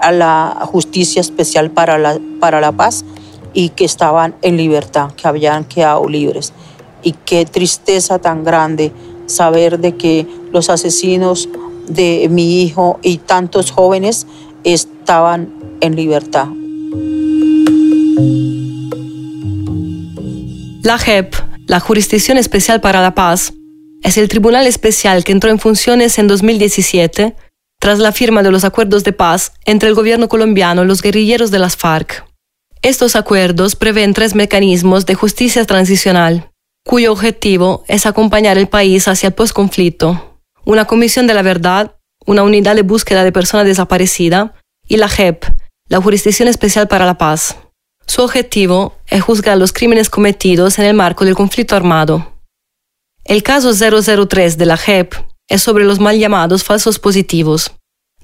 a 0.00 0.12
la 0.12 0.66
Justicia 0.70 1.20
Especial 1.20 1.70
para 1.70 1.98
la, 1.98 2.18
para 2.40 2.60
la 2.60 2.72
Paz 2.72 3.04
y 3.54 3.70
que 3.70 3.84
estaban 3.84 4.34
en 4.42 4.56
libertad, 4.56 5.12
que 5.12 5.26
habían 5.26 5.64
quedado 5.64 6.06
libres. 6.08 6.52
Y 7.02 7.12
qué 7.24 7.46
tristeza 7.46 8.18
tan 8.18 8.44
grande 8.44 8.92
saber 9.26 9.78
de 9.78 9.96
que 9.96 10.26
los 10.52 10.68
asesinos 10.68 11.48
de 11.88 12.28
mi 12.30 12.62
hijo 12.62 12.98
y 13.02 13.18
tantos 13.18 13.70
jóvenes 13.70 14.26
estaban 14.64 15.52
en 15.80 15.96
libertad. 15.96 16.48
La 20.82 20.98
JEP, 20.98 21.34
la 21.66 21.80
Jurisdicción 21.80 22.36
Especial 22.36 22.80
para 22.80 23.00
la 23.00 23.14
Paz, 23.14 23.54
es 24.02 24.18
el 24.18 24.28
tribunal 24.28 24.66
especial 24.66 25.24
que 25.24 25.32
entró 25.32 25.50
en 25.50 25.58
funciones 25.58 26.18
en 26.18 26.28
2017 26.28 27.34
tras 27.80 27.98
la 27.98 28.12
firma 28.12 28.42
de 28.42 28.50
los 28.50 28.64
acuerdos 28.64 29.02
de 29.04 29.12
paz 29.12 29.52
entre 29.64 29.88
el 29.88 29.94
gobierno 29.94 30.28
colombiano 30.28 30.84
y 30.84 30.86
los 30.86 31.02
guerrilleros 31.02 31.50
de 31.50 31.58
las 31.58 31.76
FARC. 31.76 32.24
Estos 32.84 33.16
acuerdos 33.16 33.76
prevén 33.76 34.12
tres 34.12 34.34
mecanismos 34.34 35.06
de 35.06 35.14
justicia 35.14 35.64
transicional, 35.64 36.50
cuyo 36.84 37.12
objetivo 37.12 37.82
es 37.88 38.04
acompañar 38.04 38.58
el 38.58 38.68
país 38.68 39.08
hacia 39.08 39.28
el 39.28 39.32
postconflicto. 39.32 40.38
Una 40.66 40.84
comisión 40.84 41.26
de 41.26 41.32
la 41.32 41.40
verdad, 41.40 41.96
una 42.26 42.42
unidad 42.42 42.76
de 42.76 42.82
búsqueda 42.82 43.24
de 43.24 43.32
personas 43.32 43.64
desaparecidas 43.64 44.50
y 44.86 44.98
la 44.98 45.08
JEP, 45.08 45.46
la 45.88 46.02
Jurisdicción 46.02 46.46
Especial 46.46 46.86
para 46.86 47.06
la 47.06 47.16
Paz. 47.16 47.56
Su 48.06 48.20
objetivo 48.20 48.98
es 49.06 49.22
juzgar 49.22 49.56
los 49.56 49.72
crímenes 49.72 50.10
cometidos 50.10 50.78
en 50.78 50.84
el 50.84 50.92
marco 50.92 51.24
del 51.24 51.34
conflicto 51.34 51.76
armado. 51.76 52.34
El 53.24 53.42
caso 53.42 53.72
003 53.72 54.58
de 54.58 54.66
la 54.66 54.76
JEP 54.76 55.14
es 55.48 55.62
sobre 55.62 55.86
los 55.86 56.00
mal 56.00 56.18
llamados 56.18 56.62
falsos 56.62 56.98
positivos. 56.98 57.72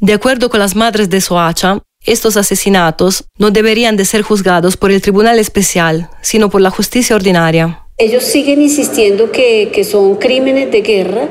De 0.00 0.12
acuerdo 0.12 0.50
con 0.50 0.60
las 0.60 0.76
madres 0.76 1.08
de 1.08 1.22
Soacha, 1.22 1.80
estos 2.06 2.36
asesinatos 2.36 3.24
no 3.38 3.50
deberían 3.50 3.96
de 3.96 4.04
ser 4.04 4.22
juzgados 4.22 4.76
por 4.76 4.90
el 4.90 5.02
Tribunal 5.02 5.38
Especial, 5.38 6.08
sino 6.22 6.48
por 6.48 6.60
la 6.60 6.70
justicia 6.70 7.14
ordinaria. 7.14 7.84
Ellos 7.98 8.24
siguen 8.24 8.62
insistiendo 8.62 9.30
que, 9.30 9.84
son 9.84 10.16
crímenes 10.16 10.72
de 10.72 10.80
guerra, 10.80 11.28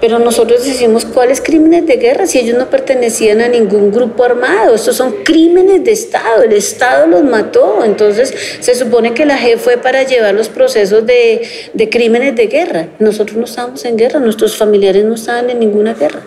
pero 0.00 0.18
nosotros 0.18 0.64
decimos 0.64 1.04
cuáles 1.04 1.42
crímenes 1.42 1.86
de 1.86 1.96
guerra 1.96 2.26
si 2.26 2.38
ellos 2.38 2.56
no 2.56 2.70
pertenecían 2.70 3.42
a 3.42 3.48
ningún 3.48 3.92
grupo 3.92 4.24
armado. 4.24 4.74
Estos 4.74 4.96
son 4.96 5.16
crímenes 5.24 5.84
de 5.84 5.92
Estado, 5.92 6.44
el 6.44 6.52
Estado 6.54 7.06
los 7.06 7.22
mató. 7.22 7.84
Entonces 7.84 8.34
se 8.60 8.74
supone 8.74 9.12
que 9.12 9.26
la 9.26 9.38
G 9.38 9.58
fue 9.58 9.76
para 9.76 10.04
llevar 10.04 10.34
los 10.34 10.48
procesos 10.48 11.04
de, 11.04 11.42
de 11.74 11.90
crímenes 11.90 12.34
de 12.34 12.46
guerra. 12.46 12.88
Nosotros 12.98 13.36
no 13.36 13.44
estábamos 13.44 13.84
en 13.84 13.98
guerra, 13.98 14.18
nuestros 14.18 14.56
familiares 14.56 15.04
no 15.04 15.16
estaban 15.16 15.50
en 15.50 15.60
ninguna 15.60 15.92
guerra. 15.92 16.22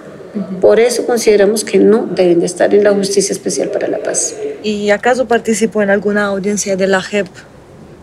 Por 0.61 0.79
eso 0.79 1.05
consideramos 1.05 1.63
que 1.63 1.79
no 1.79 2.05
deben 2.05 2.39
de 2.39 2.45
estar 2.45 2.73
en 2.73 2.83
la 2.83 2.93
Justicia 2.93 3.33
Especial 3.33 3.69
para 3.69 3.87
la 3.87 3.99
Paz. 3.99 4.35
¿Y 4.63 4.89
acaso 4.91 5.27
participó 5.27 5.81
en 5.81 5.89
alguna 5.89 6.25
audiencia 6.25 6.75
de 6.75 6.87
la 6.87 7.01
JEP? 7.01 7.27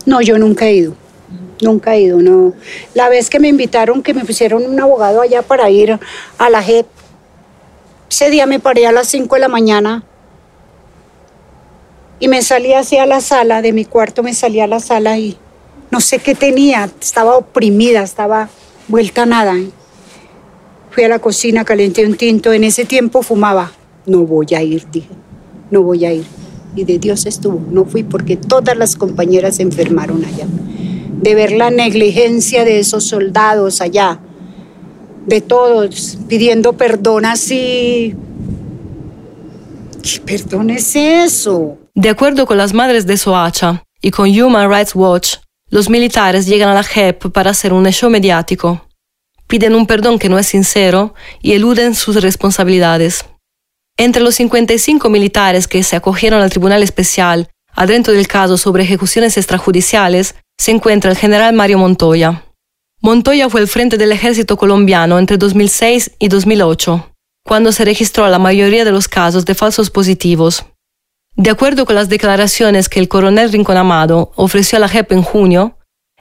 No, 0.06 0.20
yo 0.20 0.38
nunca 0.38 0.66
he 0.66 0.74
ido. 0.74 0.94
Nunca 1.62 1.94
he 1.94 2.02
ido, 2.02 2.20
no. 2.20 2.54
La 2.94 3.08
vez 3.08 3.30
que 3.30 3.38
me 3.38 3.48
invitaron, 3.48 4.02
que 4.02 4.12
me 4.12 4.24
pusieron 4.24 4.64
un 4.64 4.78
abogado 4.78 5.22
allá 5.22 5.42
para 5.42 5.70
ir 5.70 5.98
a 6.38 6.50
la 6.50 6.62
JEP, 6.62 6.86
ese 8.10 8.30
día 8.30 8.46
me 8.46 8.60
paré 8.60 8.86
a 8.86 8.92
las 8.92 9.08
5 9.08 9.34
de 9.34 9.40
la 9.40 9.48
mañana 9.48 10.04
y 12.18 12.28
me 12.28 12.42
salí 12.42 12.72
hacia 12.72 13.04
la 13.06 13.20
sala, 13.20 13.62
de 13.62 13.72
mi 13.72 13.84
cuarto 13.84 14.22
me 14.22 14.32
salí 14.32 14.60
a 14.60 14.66
la 14.66 14.80
sala 14.80 15.18
y 15.18 15.36
no 15.90 16.00
sé 16.00 16.18
qué 16.18 16.34
tenía, 16.34 16.88
estaba 17.00 17.36
oprimida, 17.36 18.02
estaba 18.02 18.48
vuelta 18.88 19.22
a 19.22 19.26
nada. 19.26 19.54
Fui 20.96 21.04
a 21.04 21.08
la 21.08 21.18
cocina, 21.18 21.62
calenté 21.62 22.06
un 22.06 22.14
tinto. 22.14 22.54
En 22.54 22.64
ese 22.64 22.86
tiempo 22.86 23.22
fumaba. 23.22 23.70
No 24.06 24.20
voy 24.20 24.46
a 24.56 24.62
ir, 24.62 24.90
dije. 24.90 25.10
No 25.70 25.82
voy 25.82 26.06
a 26.06 26.12
ir. 26.14 26.24
Y 26.74 26.84
de 26.84 26.98
Dios 26.98 27.26
estuvo. 27.26 27.62
No 27.70 27.84
fui 27.84 28.02
porque 28.02 28.38
todas 28.38 28.78
las 28.78 28.96
compañeras 28.96 29.56
se 29.56 29.62
enfermaron 29.62 30.24
allá. 30.24 30.46
De 31.20 31.34
ver 31.34 31.52
la 31.52 31.70
negligencia 31.70 32.64
de 32.64 32.78
esos 32.78 33.04
soldados 33.04 33.82
allá. 33.82 34.20
De 35.26 35.42
todos 35.42 36.16
pidiendo 36.28 36.72
perdón 36.72 37.26
así. 37.26 38.14
¿Qué 40.02 40.20
perdón 40.24 40.70
es 40.70 40.96
eso? 40.96 41.76
De 41.94 42.08
acuerdo 42.08 42.46
con 42.46 42.56
las 42.56 42.72
madres 42.72 43.06
de 43.06 43.18
Soacha 43.18 43.84
y 44.00 44.12
con 44.12 44.30
Human 44.30 44.70
Rights 44.70 44.94
Watch, 44.94 45.34
los 45.68 45.90
militares 45.90 46.46
llegan 46.46 46.70
a 46.70 46.74
la 46.74 46.82
JEP 46.82 47.26
para 47.32 47.50
hacer 47.50 47.74
un 47.74 47.84
show 47.88 48.08
mediático 48.08 48.85
piden 49.46 49.74
un 49.74 49.86
perdón 49.86 50.18
que 50.18 50.28
no 50.28 50.38
es 50.38 50.46
sincero 50.46 51.14
y 51.42 51.52
eluden 51.52 51.94
sus 51.94 52.20
responsabilidades. 52.22 53.24
Entre 53.96 54.22
los 54.22 54.34
55 54.34 55.08
militares 55.08 55.66
que 55.66 55.82
se 55.82 55.96
acogieron 55.96 56.42
al 56.42 56.50
Tribunal 56.50 56.82
Especial 56.82 57.48
adentro 57.76 58.12
del 58.12 58.26
caso 58.26 58.56
sobre 58.56 58.82
ejecuciones 58.82 59.36
extrajudiciales 59.36 60.34
se 60.58 60.70
encuentra 60.70 61.10
el 61.10 61.16
general 61.16 61.54
Mario 61.54 61.78
Montoya. 61.78 62.42
Montoya 63.02 63.48
fue 63.50 63.60
el 63.60 63.68
frente 63.68 63.98
del 63.98 64.12
ejército 64.12 64.56
colombiano 64.56 65.18
entre 65.18 65.36
2006 65.36 66.12
y 66.18 66.28
2008, 66.28 67.12
cuando 67.44 67.70
se 67.70 67.84
registró 67.84 68.26
la 68.28 68.38
mayoría 68.38 68.84
de 68.84 68.90
los 68.90 69.06
casos 69.06 69.44
de 69.44 69.54
falsos 69.54 69.90
positivos. 69.90 70.64
De 71.36 71.50
acuerdo 71.50 71.84
con 71.84 71.94
las 71.94 72.08
declaraciones 72.08 72.88
que 72.88 72.98
el 72.98 73.08
coronel 73.08 73.52
Rincón 73.52 73.76
Amado 73.76 74.32
ofreció 74.36 74.78
a 74.78 74.80
la 74.80 74.88
JEP 74.88 75.12
en 75.12 75.22
junio, 75.22 75.75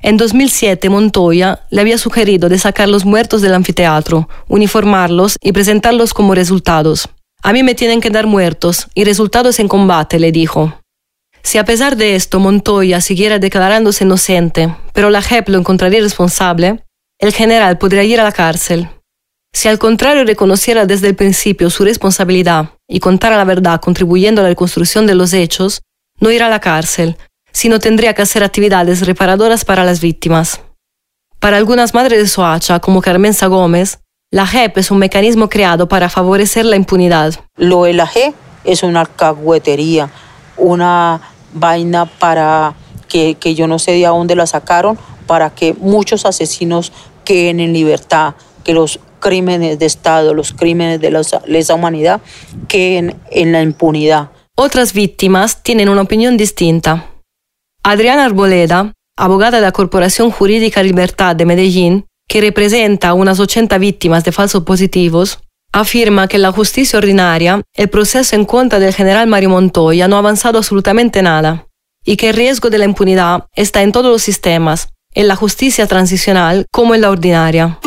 en 0.05 0.17
2007 0.17 0.87
Montoya 0.89 1.61
le 1.71 1.81
había 1.81 1.97
sugerido 1.97 2.47
de 2.47 2.59
sacar 2.59 2.87
los 2.87 3.05
muertos 3.05 3.41
del 3.41 3.55
anfiteatro, 3.55 4.29
uniformarlos 4.47 5.35
y 5.41 5.51
presentarlos 5.51 6.13
como 6.13 6.35
resultados. 6.35 7.09
A 7.41 7.51
mí 7.53 7.63
me 7.63 7.73
tienen 7.73 8.01
que 8.01 8.11
dar 8.11 8.27
muertos 8.27 8.87
y 8.93 9.03
resultados 9.03 9.59
en 9.59 9.67
combate, 9.67 10.19
le 10.19 10.31
dijo. 10.31 10.79
Si 11.41 11.57
a 11.57 11.65
pesar 11.65 11.97
de 11.97 12.15
esto 12.15 12.39
Montoya 12.39 13.01
siguiera 13.01 13.39
declarándose 13.39 14.03
inocente, 14.03 14.75
pero 14.93 15.09
la 15.09 15.23
JEP 15.23 15.49
lo 15.49 15.57
encontraría 15.57 16.01
responsable, 16.01 16.83
el 17.17 17.33
general 17.33 17.79
podría 17.79 18.03
ir 18.03 18.19
a 18.19 18.23
la 18.23 18.31
cárcel. 18.31 18.87
Si 19.53 19.69
al 19.69 19.79
contrario 19.79 20.23
reconociera 20.23 20.85
desde 20.85 21.07
el 21.07 21.15
principio 21.15 21.71
su 21.71 21.83
responsabilidad 21.83 22.69
y 22.87 22.99
contara 22.99 23.37
la 23.37 23.43
verdad 23.43 23.81
contribuyendo 23.81 24.41
a 24.41 24.43
la 24.43 24.49
reconstrucción 24.49 25.07
de 25.07 25.15
los 25.15 25.33
hechos, 25.33 25.81
no 26.19 26.29
irá 26.29 26.45
a 26.45 26.51
la 26.51 26.59
cárcel, 26.59 27.17
sino 27.55 27.79
tendría 27.79 28.13
que 28.13 28.21
hacer 28.21 28.43
actividades 28.43 29.05
reparadoras 29.05 29.63
para 29.63 29.85
las 29.85 30.01
víctimas. 30.01 30.59
Para 31.39 31.55
algunas 31.55 31.93
madres 31.93 32.19
de 32.19 32.27
Soacha, 32.27 32.81
como 32.81 33.01
Carmenza 33.01 33.47
Gómez, 33.47 33.99
la 34.29 34.45
JEP 34.45 34.77
es 34.79 34.91
un 34.91 34.97
mecanismo 34.97 35.47
creado 35.47 35.87
para 35.87 36.09
favorecer 36.09 36.65
la 36.65 36.75
impunidad. 36.75 37.33
Lo 37.55 37.83
de 37.83 37.93
la 37.93 38.07
JEP 38.07 38.35
es 38.65 38.83
una 38.83 38.99
alcahuetería, 38.99 40.09
una 40.57 41.21
vaina 41.53 42.05
para 42.05 42.75
que, 43.07 43.35
que 43.35 43.55
yo 43.55 43.67
no 43.67 43.79
sé 43.79 43.93
de 43.93 44.05
dónde 44.05 44.35
la 44.35 44.47
sacaron, 44.47 44.99
para 45.25 45.49
que 45.49 45.75
muchos 45.75 46.25
asesinos 46.25 46.91
queden 47.23 47.61
en 47.61 47.71
libertad, 47.71 48.33
que 48.65 48.73
los 48.73 48.99
crímenes 49.21 49.79
de 49.79 49.85
Estado, 49.85 50.33
los 50.33 50.51
crímenes 50.51 50.99
de 50.99 51.09
la 51.09 51.21
lesa 51.45 51.73
humanidad 51.73 52.19
queden 52.67 53.15
en 53.31 53.53
la 53.53 53.61
impunidad. 53.61 54.31
Otras 54.57 54.91
víctimas 54.91 55.63
tienen 55.63 55.87
una 55.87 56.01
opinión 56.01 56.35
distinta. 56.35 57.14
Adriana 57.87 58.25
Arboleda, 58.25 58.93
abogada 59.15 59.57
de 59.57 59.61
la 59.61 59.71
Corporación 59.71 60.31
Jurídica 60.31 60.81
Libertad 60.81 61.35
de 61.35 61.45
Medellín, 61.45 62.07
que 62.27 62.41
representa 62.41 63.09
a 63.09 63.13
unas 63.13 63.39
80 63.39 63.77
víctimas 63.77 64.23
de 64.23 64.31
falsos 64.31 64.63
positivos, 64.63 65.37
afirma 65.71 66.27
que 66.27 66.39
la 66.39 66.51
justicia 66.51 66.97
ordinaria 66.97 67.61
el 67.75 67.87
proceso 67.89 68.35
en 68.35 68.45
contra 68.45 68.79
del 68.79 68.91
general 68.91 69.27
Mario 69.27 69.51
Montoya 69.51 70.07
no 70.07 70.15
ha 70.15 70.19
avanzado 70.19 70.57
absolutamente 70.57 71.21
nada 71.21 71.67
y 72.03 72.17
que 72.17 72.29
el 72.29 72.35
riesgo 72.35 72.71
de 72.71 72.79
la 72.79 72.85
impunidad 72.85 73.45
está 73.55 73.83
en 73.83 73.91
todos 73.91 74.11
los 74.11 74.23
sistemas, 74.23 74.89
en 75.13 75.27
la 75.27 75.35
justicia 75.35 75.85
transicional 75.85 76.65
como 76.71 76.95
en 76.95 77.01
la 77.01 77.11
ordinaria. 77.11 77.77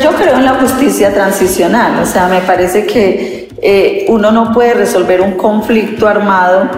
Yo 0.00 0.14
creo 0.14 0.36
en 0.36 0.44
la 0.44 0.60
justicia 0.60 1.12
transicional, 1.12 2.00
o 2.00 2.06
sea, 2.06 2.28
me 2.28 2.42
parece 2.42 2.86
que 2.86 3.33
eh, 3.66 4.04
uno 4.08 4.30
no 4.30 4.52
puede 4.52 4.74
resolver 4.74 5.22
un 5.22 5.32
conflicto 5.32 6.06
armado 6.06 6.68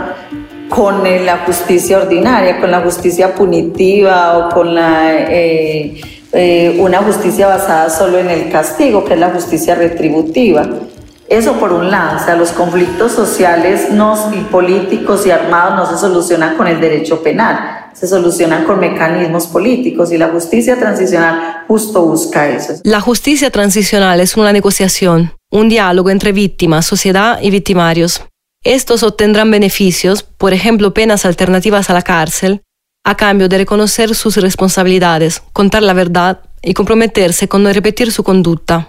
con 0.68 1.02
la 1.02 1.38
justicia 1.38 1.98
ordinaria, 1.98 2.60
con 2.60 2.70
la 2.70 2.80
justicia 2.80 3.34
punitiva 3.34 4.38
o 4.38 4.54
con 4.54 4.72
la, 4.72 5.12
eh, 5.28 6.00
eh, 6.32 6.76
una 6.78 6.98
justicia 6.98 7.48
basada 7.48 7.90
solo 7.90 8.18
en 8.18 8.30
el 8.30 8.50
castigo, 8.50 9.04
que 9.04 9.14
es 9.14 9.18
la 9.18 9.30
justicia 9.30 9.74
retributiva. 9.74 10.64
Eso 11.28 11.54
por 11.54 11.72
un 11.72 11.90
lado, 11.90 12.18
o 12.18 12.24
sea, 12.24 12.36
los 12.36 12.52
conflictos 12.52 13.10
sociales 13.10 13.90
no, 13.90 14.32
y 14.32 14.42
políticos 14.42 15.26
y 15.26 15.32
armados 15.32 15.74
no 15.74 15.86
se 15.86 15.98
solucionan 15.98 16.56
con 16.56 16.68
el 16.68 16.80
derecho 16.80 17.20
penal, 17.20 17.75
se 17.98 18.06
solucionan 18.06 18.64
con 18.64 18.78
mecanismos 18.78 19.46
políticos 19.46 20.12
y 20.12 20.18
la 20.18 20.28
justicia 20.28 20.78
transicional 20.78 21.64
justo 21.66 22.04
busca 22.04 22.48
eso. 22.48 22.74
La 22.84 23.00
justicia 23.00 23.50
transicional 23.50 24.20
es 24.20 24.36
una 24.36 24.52
negociación, 24.52 25.32
un 25.50 25.68
diálogo 25.68 26.10
entre 26.10 26.32
víctimas, 26.32 26.84
sociedad 26.84 27.38
y 27.40 27.50
victimarios. 27.50 28.22
Estos 28.62 29.02
obtendrán 29.02 29.50
beneficios, 29.50 30.22
por 30.22 30.52
ejemplo, 30.52 30.92
penas 30.92 31.24
alternativas 31.24 31.88
a 31.88 31.94
la 31.94 32.02
cárcel, 32.02 32.62
a 33.04 33.16
cambio 33.16 33.48
de 33.48 33.58
reconocer 33.58 34.14
sus 34.14 34.36
responsabilidades, 34.36 35.42
contar 35.52 35.82
la 35.82 35.94
verdad 35.94 36.40
y 36.62 36.74
comprometerse 36.74 37.48
con 37.48 37.62
no 37.62 37.72
repetir 37.72 38.12
su 38.12 38.24
conducta. 38.24 38.88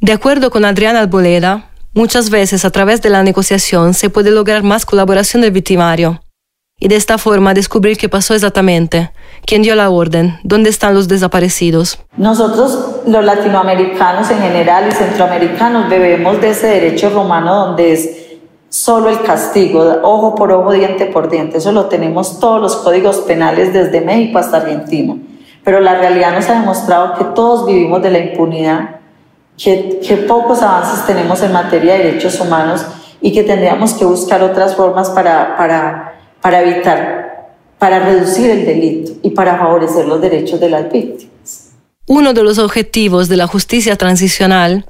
De 0.00 0.12
acuerdo 0.12 0.50
con 0.50 0.64
Adriana 0.64 1.00
Alboleda, 1.00 1.70
muchas 1.92 2.30
veces 2.30 2.64
a 2.64 2.70
través 2.70 3.00
de 3.00 3.10
la 3.10 3.22
negociación 3.22 3.94
se 3.94 4.10
puede 4.10 4.30
lograr 4.32 4.62
más 4.64 4.86
colaboración 4.86 5.42
del 5.42 5.52
victimario 5.52 6.23
y 6.84 6.88
de 6.88 6.96
esta 6.96 7.16
forma 7.16 7.54
descubrir 7.54 7.96
qué 7.96 8.10
pasó 8.10 8.34
exactamente, 8.34 9.10
quién 9.46 9.62
dio 9.62 9.74
la 9.74 9.88
orden, 9.88 10.38
dónde 10.42 10.68
están 10.68 10.92
los 10.92 11.08
desaparecidos. 11.08 11.98
Nosotros, 12.18 13.00
los 13.06 13.24
latinoamericanos 13.24 14.30
en 14.30 14.38
general 14.40 14.88
y 14.90 14.92
centroamericanos, 14.92 15.88
bebemos 15.88 16.42
de 16.42 16.50
ese 16.50 16.66
derecho 16.66 17.08
romano 17.08 17.54
donde 17.68 17.94
es 17.94 18.10
solo 18.68 19.08
el 19.08 19.22
castigo, 19.22 19.82
ojo 20.02 20.34
por 20.34 20.52
ojo, 20.52 20.72
diente 20.72 21.06
por 21.06 21.30
diente. 21.30 21.56
Eso 21.56 21.72
lo 21.72 21.86
tenemos 21.86 22.38
todos 22.38 22.60
los 22.60 22.76
códigos 22.76 23.16
penales 23.20 23.72
desde 23.72 24.02
México 24.02 24.38
hasta 24.38 24.58
Argentina. 24.58 25.16
Pero 25.64 25.80
la 25.80 25.94
realidad 25.94 26.34
nos 26.34 26.50
ha 26.50 26.60
demostrado 26.60 27.14
que 27.14 27.24
todos 27.34 27.66
vivimos 27.66 28.02
de 28.02 28.10
la 28.10 28.18
impunidad, 28.18 28.96
que, 29.56 30.00
que 30.06 30.18
pocos 30.18 30.60
avances 30.60 31.06
tenemos 31.06 31.40
en 31.42 31.52
materia 31.52 31.94
de 31.94 32.04
derechos 32.04 32.38
humanos 32.40 32.84
y 33.22 33.32
que 33.32 33.42
tendríamos 33.42 33.94
que 33.94 34.04
buscar 34.04 34.42
otras 34.42 34.76
formas 34.76 35.08
para, 35.08 35.56
para, 35.56 36.13
para 36.44 36.60
evitar, 36.60 37.54
para 37.78 38.00
reducir 38.00 38.50
el 38.50 38.66
delito 38.66 39.12
y 39.22 39.30
para 39.30 39.56
favorecer 39.56 40.04
los 40.04 40.20
derechos 40.20 40.60
de 40.60 40.68
las 40.68 40.92
víctimas. 40.92 41.72
Uno 42.06 42.34
de 42.34 42.42
los 42.42 42.58
objetivos 42.58 43.30
de 43.30 43.38
la 43.38 43.46
justicia 43.46 43.96
transicional 43.96 44.84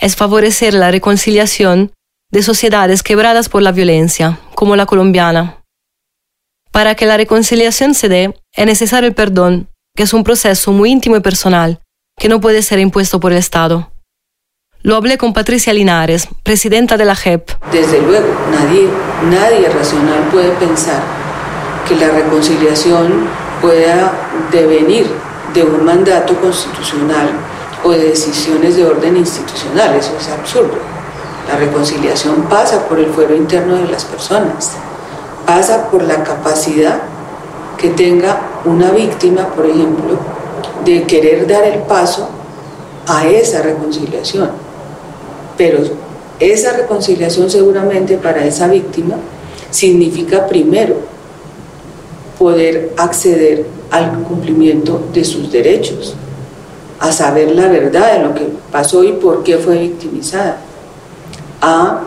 es 0.00 0.14
favorecer 0.14 0.74
la 0.74 0.92
reconciliación 0.92 1.90
de 2.30 2.44
sociedades 2.44 3.02
quebradas 3.02 3.48
por 3.48 3.62
la 3.62 3.72
violencia, 3.72 4.38
como 4.54 4.76
la 4.76 4.86
colombiana. 4.86 5.64
Para 6.70 6.94
que 6.94 7.06
la 7.06 7.16
reconciliación 7.16 7.94
se 7.94 8.08
dé, 8.08 8.34
es 8.56 8.66
necesario 8.66 9.08
el 9.08 9.14
perdón, 9.16 9.70
que 9.96 10.04
es 10.04 10.14
un 10.14 10.22
proceso 10.22 10.70
muy 10.70 10.92
íntimo 10.92 11.16
y 11.16 11.20
personal, 11.20 11.80
que 12.16 12.28
no 12.28 12.40
puede 12.40 12.62
ser 12.62 12.78
impuesto 12.78 13.18
por 13.18 13.32
el 13.32 13.38
Estado. 13.38 13.91
Lo 14.84 14.96
hablé 14.96 15.16
con 15.16 15.32
Patricia 15.32 15.72
Linares, 15.72 16.26
presidenta 16.42 16.96
de 16.96 17.04
la 17.04 17.14
JEP. 17.14 17.52
Desde 17.70 18.02
luego, 18.02 18.26
nadie, 18.50 18.88
nadie 19.30 19.68
racional 19.68 20.28
puede 20.32 20.50
pensar 20.56 21.00
que 21.86 21.94
la 21.94 22.08
reconciliación 22.08 23.28
pueda 23.60 24.12
devenir 24.50 25.06
de 25.54 25.62
un 25.62 25.84
mandato 25.84 26.34
constitucional 26.40 27.30
o 27.84 27.90
de 27.90 28.08
decisiones 28.08 28.74
de 28.74 28.84
orden 28.84 29.16
institucional. 29.16 29.94
Eso 29.94 30.16
es 30.18 30.28
absurdo. 30.30 30.74
La 31.48 31.56
reconciliación 31.58 32.42
pasa 32.50 32.88
por 32.88 32.98
el 32.98 33.12
fuero 33.12 33.36
interno 33.36 33.76
de 33.76 33.86
las 33.86 34.04
personas, 34.04 34.72
pasa 35.46 35.90
por 35.92 36.02
la 36.02 36.24
capacidad 36.24 37.02
que 37.78 37.90
tenga 37.90 38.40
una 38.64 38.90
víctima, 38.90 39.46
por 39.46 39.64
ejemplo, 39.64 40.18
de 40.84 41.04
querer 41.04 41.46
dar 41.46 41.62
el 41.62 41.82
paso 41.82 42.28
a 43.06 43.28
esa 43.28 43.62
reconciliación. 43.62 44.71
Pero 45.56 45.78
esa 46.40 46.72
reconciliación 46.72 47.50
seguramente 47.50 48.16
para 48.16 48.44
esa 48.44 48.68
víctima 48.68 49.16
significa 49.70 50.46
primero 50.46 50.96
poder 52.38 52.92
acceder 52.96 53.66
al 53.90 54.22
cumplimiento 54.24 55.00
de 55.12 55.24
sus 55.24 55.52
derechos, 55.52 56.14
a 56.98 57.12
saber 57.12 57.52
la 57.52 57.68
verdad 57.68 58.14
de 58.14 58.22
lo 58.24 58.34
que 58.34 58.48
pasó 58.70 59.04
y 59.04 59.12
por 59.12 59.42
qué 59.42 59.58
fue 59.58 59.78
victimizada 59.78 60.58
a 61.60 62.02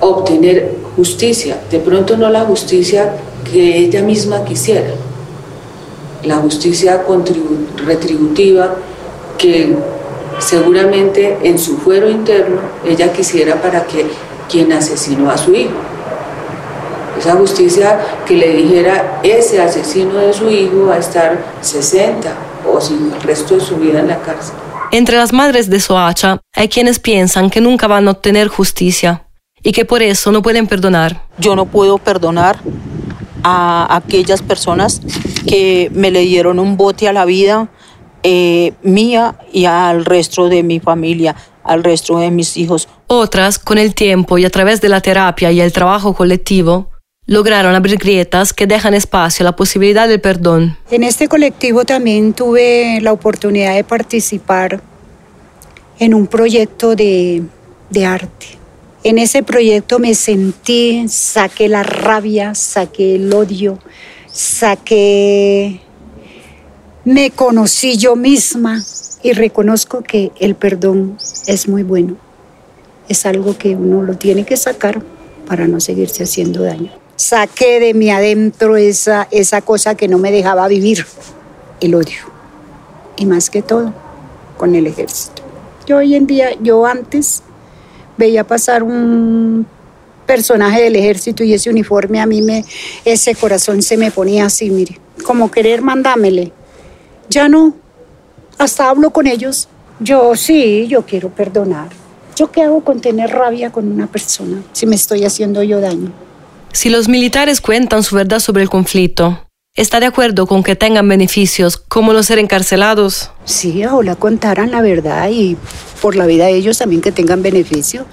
obtener 0.00 0.76
justicia, 0.96 1.60
de 1.70 1.78
pronto 1.78 2.16
no 2.16 2.30
la 2.30 2.44
justicia 2.44 3.12
que 3.50 3.78
ella 3.78 4.02
misma 4.02 4.44
quisiera, 4.44 4.90
la 6.24 6.36
justicia 6.36 7.04
retributiva 7.84 8.76
que 9.38 9.74
seguramente 10.40 11.38
en 11.42 11.58
su 11.58 11.78
fuero 11.78 12.08
interno 12.08 12.60
ella 12.84 13.12
quisiera 13.12 13.60
para 13.60 13.84
que 13.84 14.06
quien 14.50 14.72
asesinó 14.72 15.30
a 15.30 15.38
su 15.38 15.54
hijo. 15.54 15.76
Esa 17.18 17.36
justicia 17.36 18.00
que 18.26 18.34
le 18.34 18.56
dijera, 18.56 19.20
ese 19.22 19.60
asesino 19.60 20.14
de 20.14 20.32
su 20.32 20.48
hijo 20.50 20.86
va 20.86 20.94
a 20.94 20.98
estar 20.98 21.44
60 21.60 22.32
o 22.66 22.80
sin 22.80 23.12
el 23.12 23.22
resto 23.22 23.54
de 23.56 23.60
su 23.60 23.76
vida 23.76 24.00
en 24.00 24.08
la 24.08 24.20
cárcel. 24.20 24.54
Entre 24.90 25.16
las 25.16 25.32
madres 25.32 25.70
de 25.70 25.78
Soacha 25.78 26.40
hay 26.54 26.68
quienes 26.68 26.98
piensan 26.98 27.50
que 27.50 27.60
nunca 27.60 27.86
van 27.86 28.08
a 28.08 28.12
obtener 28.12 28.48
justicia 28.48 29.26
y 29.62 29.72
que 29.72 29.84
por 29.84 30.02
eso 30.02 30.32
no 30.32 30.42
pueden 30.42 30.66
perdonar. 30.66 31.22
Yo 31.38 31.54
no 31.54 31.66
puedo 31.66 31.98
perdonar 31.98 32.58
a 33.42 33.94
aquellas 33.94 34.42
personas 34.42 35.00
que 35.46 35.90
me 35.94 36.10
le 36.10 36.20
dieron 36.20 36.58
un 36.58 36.76
bote 36.76 37.08
a 37.08 37.12
la 37.12 37.24
vida 37.24 37.68
eh, 38.22 38.72
mía 38.82 39.36
y 39.52 39.64
al 39.64 40.04
resto 40.04 40.48
de 40.48 40.62
mi 40.62 40.80
familia, 40.80 41.34
al 41.64 41.82
resto 41.84 42.18
de 42.18 42.30
mis 42.30 42.56
hijos. 42.56 42.88
Otras, 43.06 43.58
con 43.58 43.78
el 43.78 43.94
tiempo 43.94 44.38
y 44.38 44.44
a 44.44 44.50
través 44.50 44.80
de 44.80 44.88
la 44.88 45.00
terapia 45.00 45.50
y 45.52 45.60
el 45.60 45.72
trabajo 45.72 46.14
colectivo, 46.14 46.90
lograron 47.26 47.74
abrir 47.74 47.96
grietas 47.98 48.52
que 48.52 48.66
dejan 48.66 48.94
espacio 48.94 49.44
a 49.44 49.50
la 49.50 49.56
posibilidad 49.56 50.08
del 50.08 50.20
perdón. 50.20 50.76
En 50.90 51.04
este 51.04 51.28
colectivo 51.28 51.84
también 51.84 52.32
tuve 52.32 53.00
la 53.00 53.12
oportunidad 53.12 53.74
de 53.74 53.84
participar 53.84 54.80
en 55.98 56.14
un 56.14 56.26
proyecto 56.26 56.96
de, 56.96 57.42
de 57.90 58.04
arte. 58.06 58.46
En 59.02 59.18
ese 59.18 59.42
proyecto 59.42 59.98
me 59.98 60.14
sentí, 60.14 61.06
saqué 61.08 61.68
la 61.68 61.82
rabia, 61.82 62.54
saqué 62.54 63.14
el 63.14 63.32
odio, 63.32 63.78
saqué, 64.32 65.80
me 67.04 67.30
conocí 67.30 67.96
yo 67.96 68.16
misma 68.16 68.82
y 69.22 69.32
reconozco 69.32 70.02
que 70.02 70.32
el 70.38 70.54
perdón 70.54 71.18
es 71.46 71.68
muy 71.68 71.82
bueno. 71.82 72.16
Es 73.08 73.26
algo 73.26 73.56
que 73.58 73.74
uno 73.74 74.02
lo 74.02 74.16
tiene 74.16 74.44
que 74.44 74.56
sacar 74.56 75.02
para 75.46 75.66
no 75.66 75.80
seguirse 75.80 76.22
haciendo 76.22 76.62
daño 76.62 77.00
saqué 77.20 77.80
de 77.80 77.92
mi 77.92 78.10
adentro 78.10 78.76
esa, 78.76 79.28
esa 79.30 79.60
cosa 79.60 79.94
que 79.94 80.08
no 80.08 80.18
me 80.18 80.32
dejaba 80.32 80.66
vivir, 80.68 81.06
el 81.80 81.94
odio. 81.94 82.18
Y 83.16 83.26
más 83.26 83.50
que 83.50 83.60
todo, 83.60 83.92
con 84.56 84.74
el 84.74 84.86
ejército. 84.86 85.42
Yo 85.86 85.98
hoy 85.98 86.14
en 86.14 86.26
día, 86.26 86.50
yo 86.62 86.86
antes 86.86 87.42
veía 88.16 88.44
pasar 88.44 88.82
un 88.82 89.66
personaje 90.26 90.82
del 90.82 90.96
ejército 90.96 91.44
y 91.44 91.52
ese 91.52 91.68
uniforme 91.68 92.20
a 92.20 92.26
mí 92.26 92.40
me, 92.40 92.64
ese 93.04 93.34
corazón 93.34 93.82
se 93.82 93.98
me 93.98 94.10
ponía 94.10 94.46
así, 94.46 94.70
mire, 94.70 94.98
como 95.24 95.50
querer 95.50 95.82
mandámele. 95.82 96.52
Ya 97.30 97.48
no, 97.48 97.74
hasta 98.58 98.90
hablo 98.90 99.10
con 99.10 99.28
ellos 99.28 99.68
Yo 100.00 100.34
sí, 100.34 100.88
yo 100.88 101.02
quiero 101.06 101.28
perdonar. 101.30 101.88
¿Yo 102.34 102.50
qué 102.50 102.62
hago 102.62 102.82
con 102.82 103.00
tener 103.00 103.30
rabia 103.30 103.70
con 103.70 103.90
una 103.90 104.08
persona 104.08 104.62
si 104.72 104.86
me 104.86 104.96
estoy 104.96 105.24
haciendo 105.24 105.62
yo 105.62 105.80
daño? 105.80 106.10
Si 106.72 106.88
los 106.88 107.08
militares 107.08 107.60
cuentan 107.60 108.02
su 108.02 108.16
verdad 108.16 108.40
sobre 108.40 108.62
el 108.62 108.70
conflicto, 108.70 109.46
¿está 109.76 110.00
de 110.00 110.06
acuerdo 110.06 110.46
con 110.46 110.64
que 110.64 110.74
tengan 110.74 111.08
beneficios 111.08 111.76
como 111.76 112.12
los 112.12 112.26
ser 112.26 112.40
encarcelados? 112.40 113.30
Sí, 113.44 113.84
ojalá 113.84 114.16
contaran 114.16 114.72
la 114.72 114.80
verdad 114.80 115.28
y 115.30 115.56
por 116.02 116.16
la 116.16 116.26
vida 116.26 116.46
de 116.46 116.56
ellos 116.56 116.78
también 116.78 117.00
que 117.00 117.12
tengan 117.12 117.42
beneficio. 117.42 118.06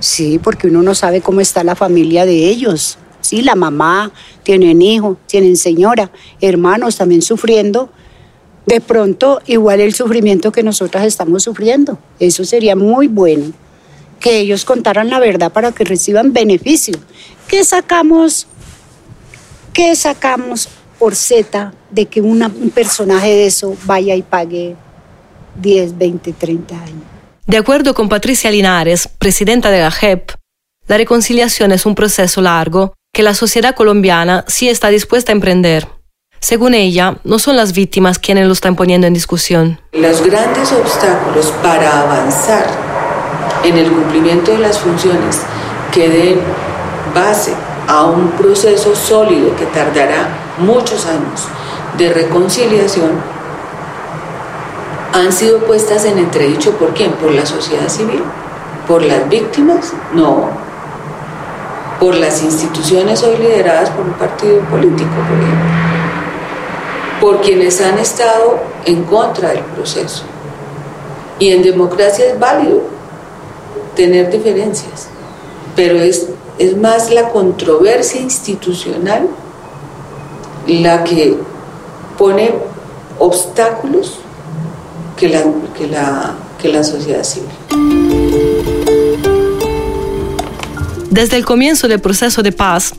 Sí, 0.00 0.40
porque 0.42 0.66
uno 0.66 0.82
no 0.82 0.96
sabe 0.96 1.20
cómo 1.20 1.40
está 1.40 1.62
la 1.62 1.76
familia 1.76 2.26
de 2.26 2.48
ellos. 2.48 2.98
Sí, 3.20 3.42
la 3.42 3.54
mamá, 3.54 4.10
tienen 4.42 4.82
hijo, 4.82 5.16
tienen 5.26 5.56
señora, 5.56 6.10
hermanos 6.40 6.96
también 6.96 7.22
sufriendo 7.22 7.90
de 8.68 8.80
pronto 8.82 9.40
igual 9.46 9.80
el 9.80 9.94
sufrimiento 9.94 10.52
que 10.52 10.62
nosotras 10.62 11.06
estamos 11.06 11.42
sufriendo. 11.42 11.98
Eso 12.20 12.44
sería 12.44 12.76
muy 12.76 13.08
bueno, 13.08 13.52
que 14.20 14.38
ellos 14.38 14.64
contaran 14.64 15.08
la 15.08 15.18
verdad 15.18 15.50
para 15.50 15.72
que 15.72 15.84
reciban 15.84 16.32
beneficio. 16.34 16.94
¿Qué 17.48 17.64
sacamos? 17.64 18.46
¿Qué 19.72 19.96
sacamos 19.96 20.68
por 20.98 21.14
Z 21.14 21.72
de 21.90 22.06
que 22.06 22.20
un 22.20 22.70
personaje 22.74 23.28
de 23.28 23.46
eso 23.46 23.74
vaya 23.84 24.14
y 24.14 24.22
pague 24.22 24.76
10, 25.60 25.96
20, 25.96 26.32
30 26.34 26.74
años? 26.74 27.02
De 27.46 27.56
acuerdo 27.56 27.94
con 27.94 28.10
Patricia 28.10 28.50
Linares, 28.50 29.08
presidenta 29.18 29.70
de 29.70 29.80
la 29.80 29.90
JEP, 29.90 30.32
la 30.86 30.98
reconciliación 30.98 31.72
es 31.72 31.86
un 31.86 31.94
proceso 31.94 32.42
largo 32.42 32.92
que 33.14 33.22
la 33.22 33.32
sociedad 33.32 33.74
colombiana 33.74 34.44
sí 34.46 34.68
está 34.68 34.88
dispuesta 34.88 35.32
a 35.32 35.36
emprender. 35.36 35.88
Según 36.40 36.74
ella, 36.74 37.16
no 37.24 37.38
son 37.38 37.56
las 37.56 37.72
víctimas 37.72 38.18
quienes 38.18 38.46
lo 38.46 38.52
están 38.52 38.76
poniendo 38.76 39.06
en 39.06 39.14
discusión. 39.14 39.80
Los 39.92 40.24
grandes 40.24 40.72
obstáculos 40.72 41.52
para 41.62 42.02
avanzar 42.02 42.64
en 43.64 43.76
el 43.76 43.90
cumplimiento 43.90 44.52
de 44.52 44.58
las 44.58 44.78
funciones 44.78 45.40
que 45.92 46.08
den 46.08 46.40
base 47.12 47.52
a 47.88 48.04
un 48.04 48.30
proceso 48.32 48.94
sólido 48.94 49.56
que 49.56 49.66
tardará 49.66 50.28
muchos 50.58 51.06
años 51.06 51.48
de 51.96 52.12
reconciliación 52.12 53.10
han 55.12 55.32
sido 55.32 55.58
puestas 55.60 56.04
en 56.04 56.18
entredicho. 56.18 56.72
Por 56.72 56.94
quién? 56.94 57.12
Por 57.12 57.32
la 57.32 57.46
sociedad 57.46 57.88
civil, 57.88 58.22
por 58.86 59.02
las 59.02 59.28
víctimas, 59.28 59.92
no, 60.14 60.50
por 61.98 62.14
las 62.14 62.42
instituciones 62.42 63.24
hoy 63.24 63.38
lideradas 63.38 63.90
por 63.90 64.06
un 64.06 64.12
partido 64.12 64.60
político, 64.60 65.10
por 65.28 65.36
ejemplo 65.36 65.97
por 67.20 67.40
quienes 67.40 67.80
han 67.80 67.98
estado 67.98 68.58
en 68.84 69.04
contra 69.04 69.50
del 69.50 69.64
proceso. 69.64 70.24
Y 71.38 71.50
en 71.50 71.62
democracia 71.62 72.26
es 72.26 72.38
válido 72.38 72.82
tener 73.94 74.30
diferencias, 74.30 75.08
pero 75.74 75.96
es, 75.96 76.28
es 76.58 76.76
más 76.76 77.10
la 77.10 77.30
controversia 77.30 78.20
institucional 78.20 79.28
la 80.66 81.02
que 81.04 81.36
pone 82.16 82.52
obstáculos 83.18 84.18
que 85.16 85.28
la, 85.28 85.42
que 85.76 85.86
la, 85.88 86.34
que 86.60 86.68
la 86.68 86.84
sociedad 86.84 87.24
civil. 87.24 87.48
Desde 91.10 91.36
el 91.36 91.44
comienzo 91.44 91.88
del 91.88 92.00
proceso 92.00 92.42
de 92.42 92.52
paz, 92.52 92.94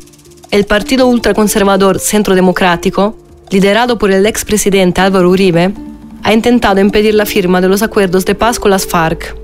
el 0.52 0.66
partido 0.66 1.08
ultraconservador 1.08 2.00
Centro 2.00 2.36
Democrático 2.36 3.16
liderado 3.52 3.98
por 3.98 4.12
el 4.12 4.26
expresidente 4.26 5.02
Álvaro 5.02 5.30
Uribe, 5.30 5.74
ha 6.24 6.34
intentado 6.34 6.80
impedir 6.80 7.16
la 7.16 7.26
firma 7.26 7.62
de 7.62 7.68
los 7.68 7.82
acuerdos 7.82 8.26
de 8.26 8.36
paz 8.36 8.60
con 8.60 8.72
las 8.72 8.86
FARC. 8.86 9.36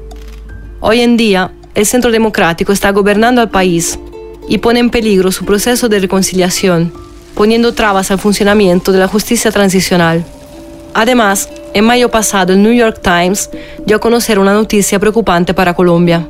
Hoy 0.80 1.02
en 1.02 1.18
día, 1.18 1.52
el 1.74 1.86
Centro 1.86 2.12
Democrático 2.12 2.72
está 2.72 2.92
gobernando 2.92 3.42
al 3.42 3.50
país 3.50 3.98
y 4.48 4.60
pone 4.60 4.80
en 4.80 4.90
peligro 4.90 5.32
su 5.32 5.46
proceso 5.46 5.90
de 5.90 6.00
reconciliación, 6.00 6.94
poniendo 7.34 7.74
trabas 7.74 8.12
al 8.12 8.20
funcionamiento 8.20 8.92
de 8.92 9.00
la 9.00 9.08
justicia 9.08 9.52
transicional. 9.52 10.24
Además, 10.94 11.50
en 11.74 11.84
mayo 11.84 12.10
pasado 12.10 12.54
el 12.54 12.62
New 12.62 12.74
York 12.74 13.02
Times 13.02 13.50
dio 13.86 13.98
a 13.98 14.00
conocer 14.00 14.40
una 14.40 14.54
noticia 14.54 15.00
preocupante 15.00 15.54
para 15.54 15.74
Colombia. 15.74 16.28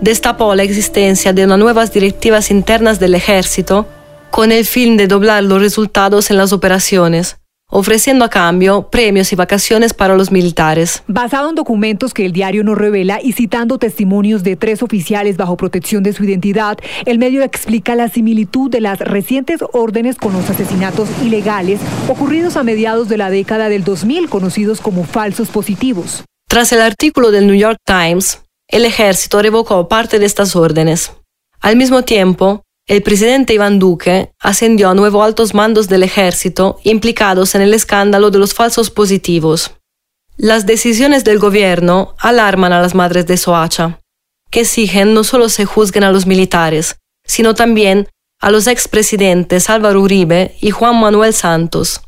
Destapó 0.00 0.54
la 0.54 0.62
existencia 0.62 1.32
de 1.32 1.46
nuevas 1.46 1.92
directivas 1.92 2.50
internas 2.50 3.00
del 3.00 3.14
ejército 3.14 3.86
con 4.34 4.50
el 4.50 4.64
fin 4.64 4.96
de 4.96 5.06
doblar 5.06 5.44
los 5.44 5.60
resultados 5.60 6.28
en 6.28 6.38
las 6.38 6.52
operaciones, 6.52 7.36
ofreciendo 7.70 8.24
a 8.24 8.30
cambio 8.30 8.90
premios 8.90 9.32
y 9.32 9.36
vacaciones 9.36 9.94
para 9.94 10.16
los 10.16 10.32
militares. 10.32 11.04
Basado 11.06 11.50
en 11.50 11.54
documentos 11.54 12.12
que 12.12 12.26
el 12.26 12.32
diario 12.32 12.64
nos 12.64 12.76
revela 12.76 13.20
y 13.22 13.34
citando 13.34 13.78
testimonios 13.78 14.42
de 14.42 14.56
tres 14.56 14.82
oficiales 14.82 15.36
bajo 15.36 15.56
protección 15.56 16.02
de 16.02 16.12
su 16.12 16.24
identidad, 16.24 16.78
el 17.06 17.20
medio 17.20 17.44
explica 17.44 17.94
la 17.94 18.08
similitud 18.08 18.68
de 18.72 18.80
las 18.80 18.98
recientes 18.98 19.60
órdenes 19.72 20.16
con 20.16 20.32
los 20.32 20.50
asesinatos 20.50 21.08
ilegales 21.22 21.78
ocurridos 22.08 22.56
a 22.56 22.64
mediados 22.64 23.08
de 23.08 23.18
la 23.18 23.30
década 23.30 23.68
del 23.68 23.84
2000, 23.84 24.28
conocidos 24.28 24.80
como 24.80 25.04
falsos 25.04 25.46
positivos. 25.46 26.24
Tras 26.48 26.72
el 26.72 26.80
artículo 26.80 27.30
del 27.30 27.46
New 27.46 27.54
York 27.54 27.78
Times, 27.86 28.42
el 28.66 28.84
ejército 28.84 29.40
revocó 29.40 29.86
parte 29.86 30.18
de 30.18 30.26
estas 30.26 30.56
órdenes. 30.56 31.12
Al 31.60 31.76
mismo 31.76 32.02
tiempo, 32.02 32.63
el 32.86 33.02
presidente 33.02 33.54
Iván 33.54 33.78
Duque 33.78 34.32
ascendió 34.40 34.90
a 34.90 34.94
nuevos 34.94 35.24
altos 35.24 35.54
mandos 35.54 35.88
del 35.88 36.02
ejército 36.02 36.78
implicados 36.84 37.54
en 37.54 37.62
el 37.62 37.72
escándalo 37.72 38.30
de 38.30 38.38
los 38.38 38.52
falsos 38.52 38.90
positivos. 38.90 39.70
Las 40.36 40.66
decisiones 40.66 41.24
del 41.24 41.38
gobierno 41.38 42.14
alarman 42.18 42.72
a 42.72 42.82
las 42.82 42.94
madres 42.94 43.26
de 43.26 43.38
Soacha, 43.38 44.00
que 44.50 44.60
exigen 44.60 45.14
no 45.14 45.24
solo 45.24 45.48
se 45.48 45.64
juzguen 45.64 46.04
a 46.04 46.12
los 46.12 46.26
militares, 46.26 46.96
sino 47.24 47.54
también 47.54 48.08
a 48.40 48.50
los 48.50 48.66
expresidentes 48.66 49.70
Álvaro 49.70 50.02
Uribe 50.02 50.54
y 50.60 50.70
Juan 50.70 51.00
Manuel 51.00 51.32
Santos, 51.32 52.02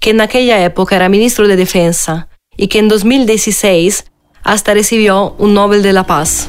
que 0.00 0.10
en 0.10 0.20
aquella 0.20 0.62
época 0.64 0.94
era 0.94 1.08
ministro 1.08 1.48
de 1.48 1.56
Defensa 1.56 2.28
y 2.56 2.68
que 2.68 2.78
en 2.78 2.88
2016 2.88 4.04
hasta 4.44 4.74
recibió 4.74 5.34
un 5.38 5.54
Nobel 5.54 5.82
de 5.82 5.92
la 5.92 6.06
Paz. 6.06 6.48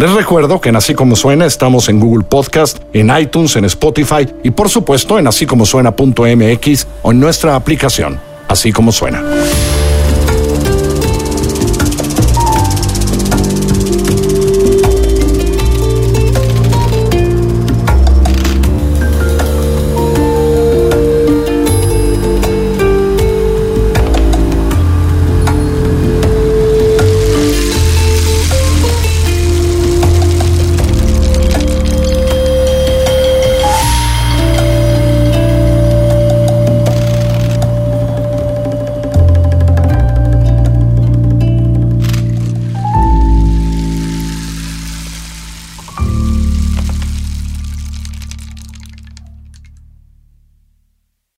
Les 0.00 0.10
recuerdo 0.12 0.62
que 0.62 0.70
en 0.70 0.76
Así 0.76 0.94
Como 0.94 1.14
Suena 1.14 1.44
estamos 1.44 1.90
en 1.90 2.00
Google 2.00 2.24
Podcast, 2.24 2.78
en 2.94 3.14
iTunes, 3.14 3.54
en 3.56 3.66
Spotify 3.66 4.26
y 4.42 4.50
por 4.50 4.70
supuesto 4.70 5.18
en 5.18 5.26
así 5.26 5.44
como 5.44 5.66
suena.mx 5.66 6.86
o 7.02 7.12
en 7.12 7.20
nuestra 7.20 7.54
aplicación, 7.54 8.18
Así 8.48 8.72
Como 8.72 8.92
Suena. 8.92 9.22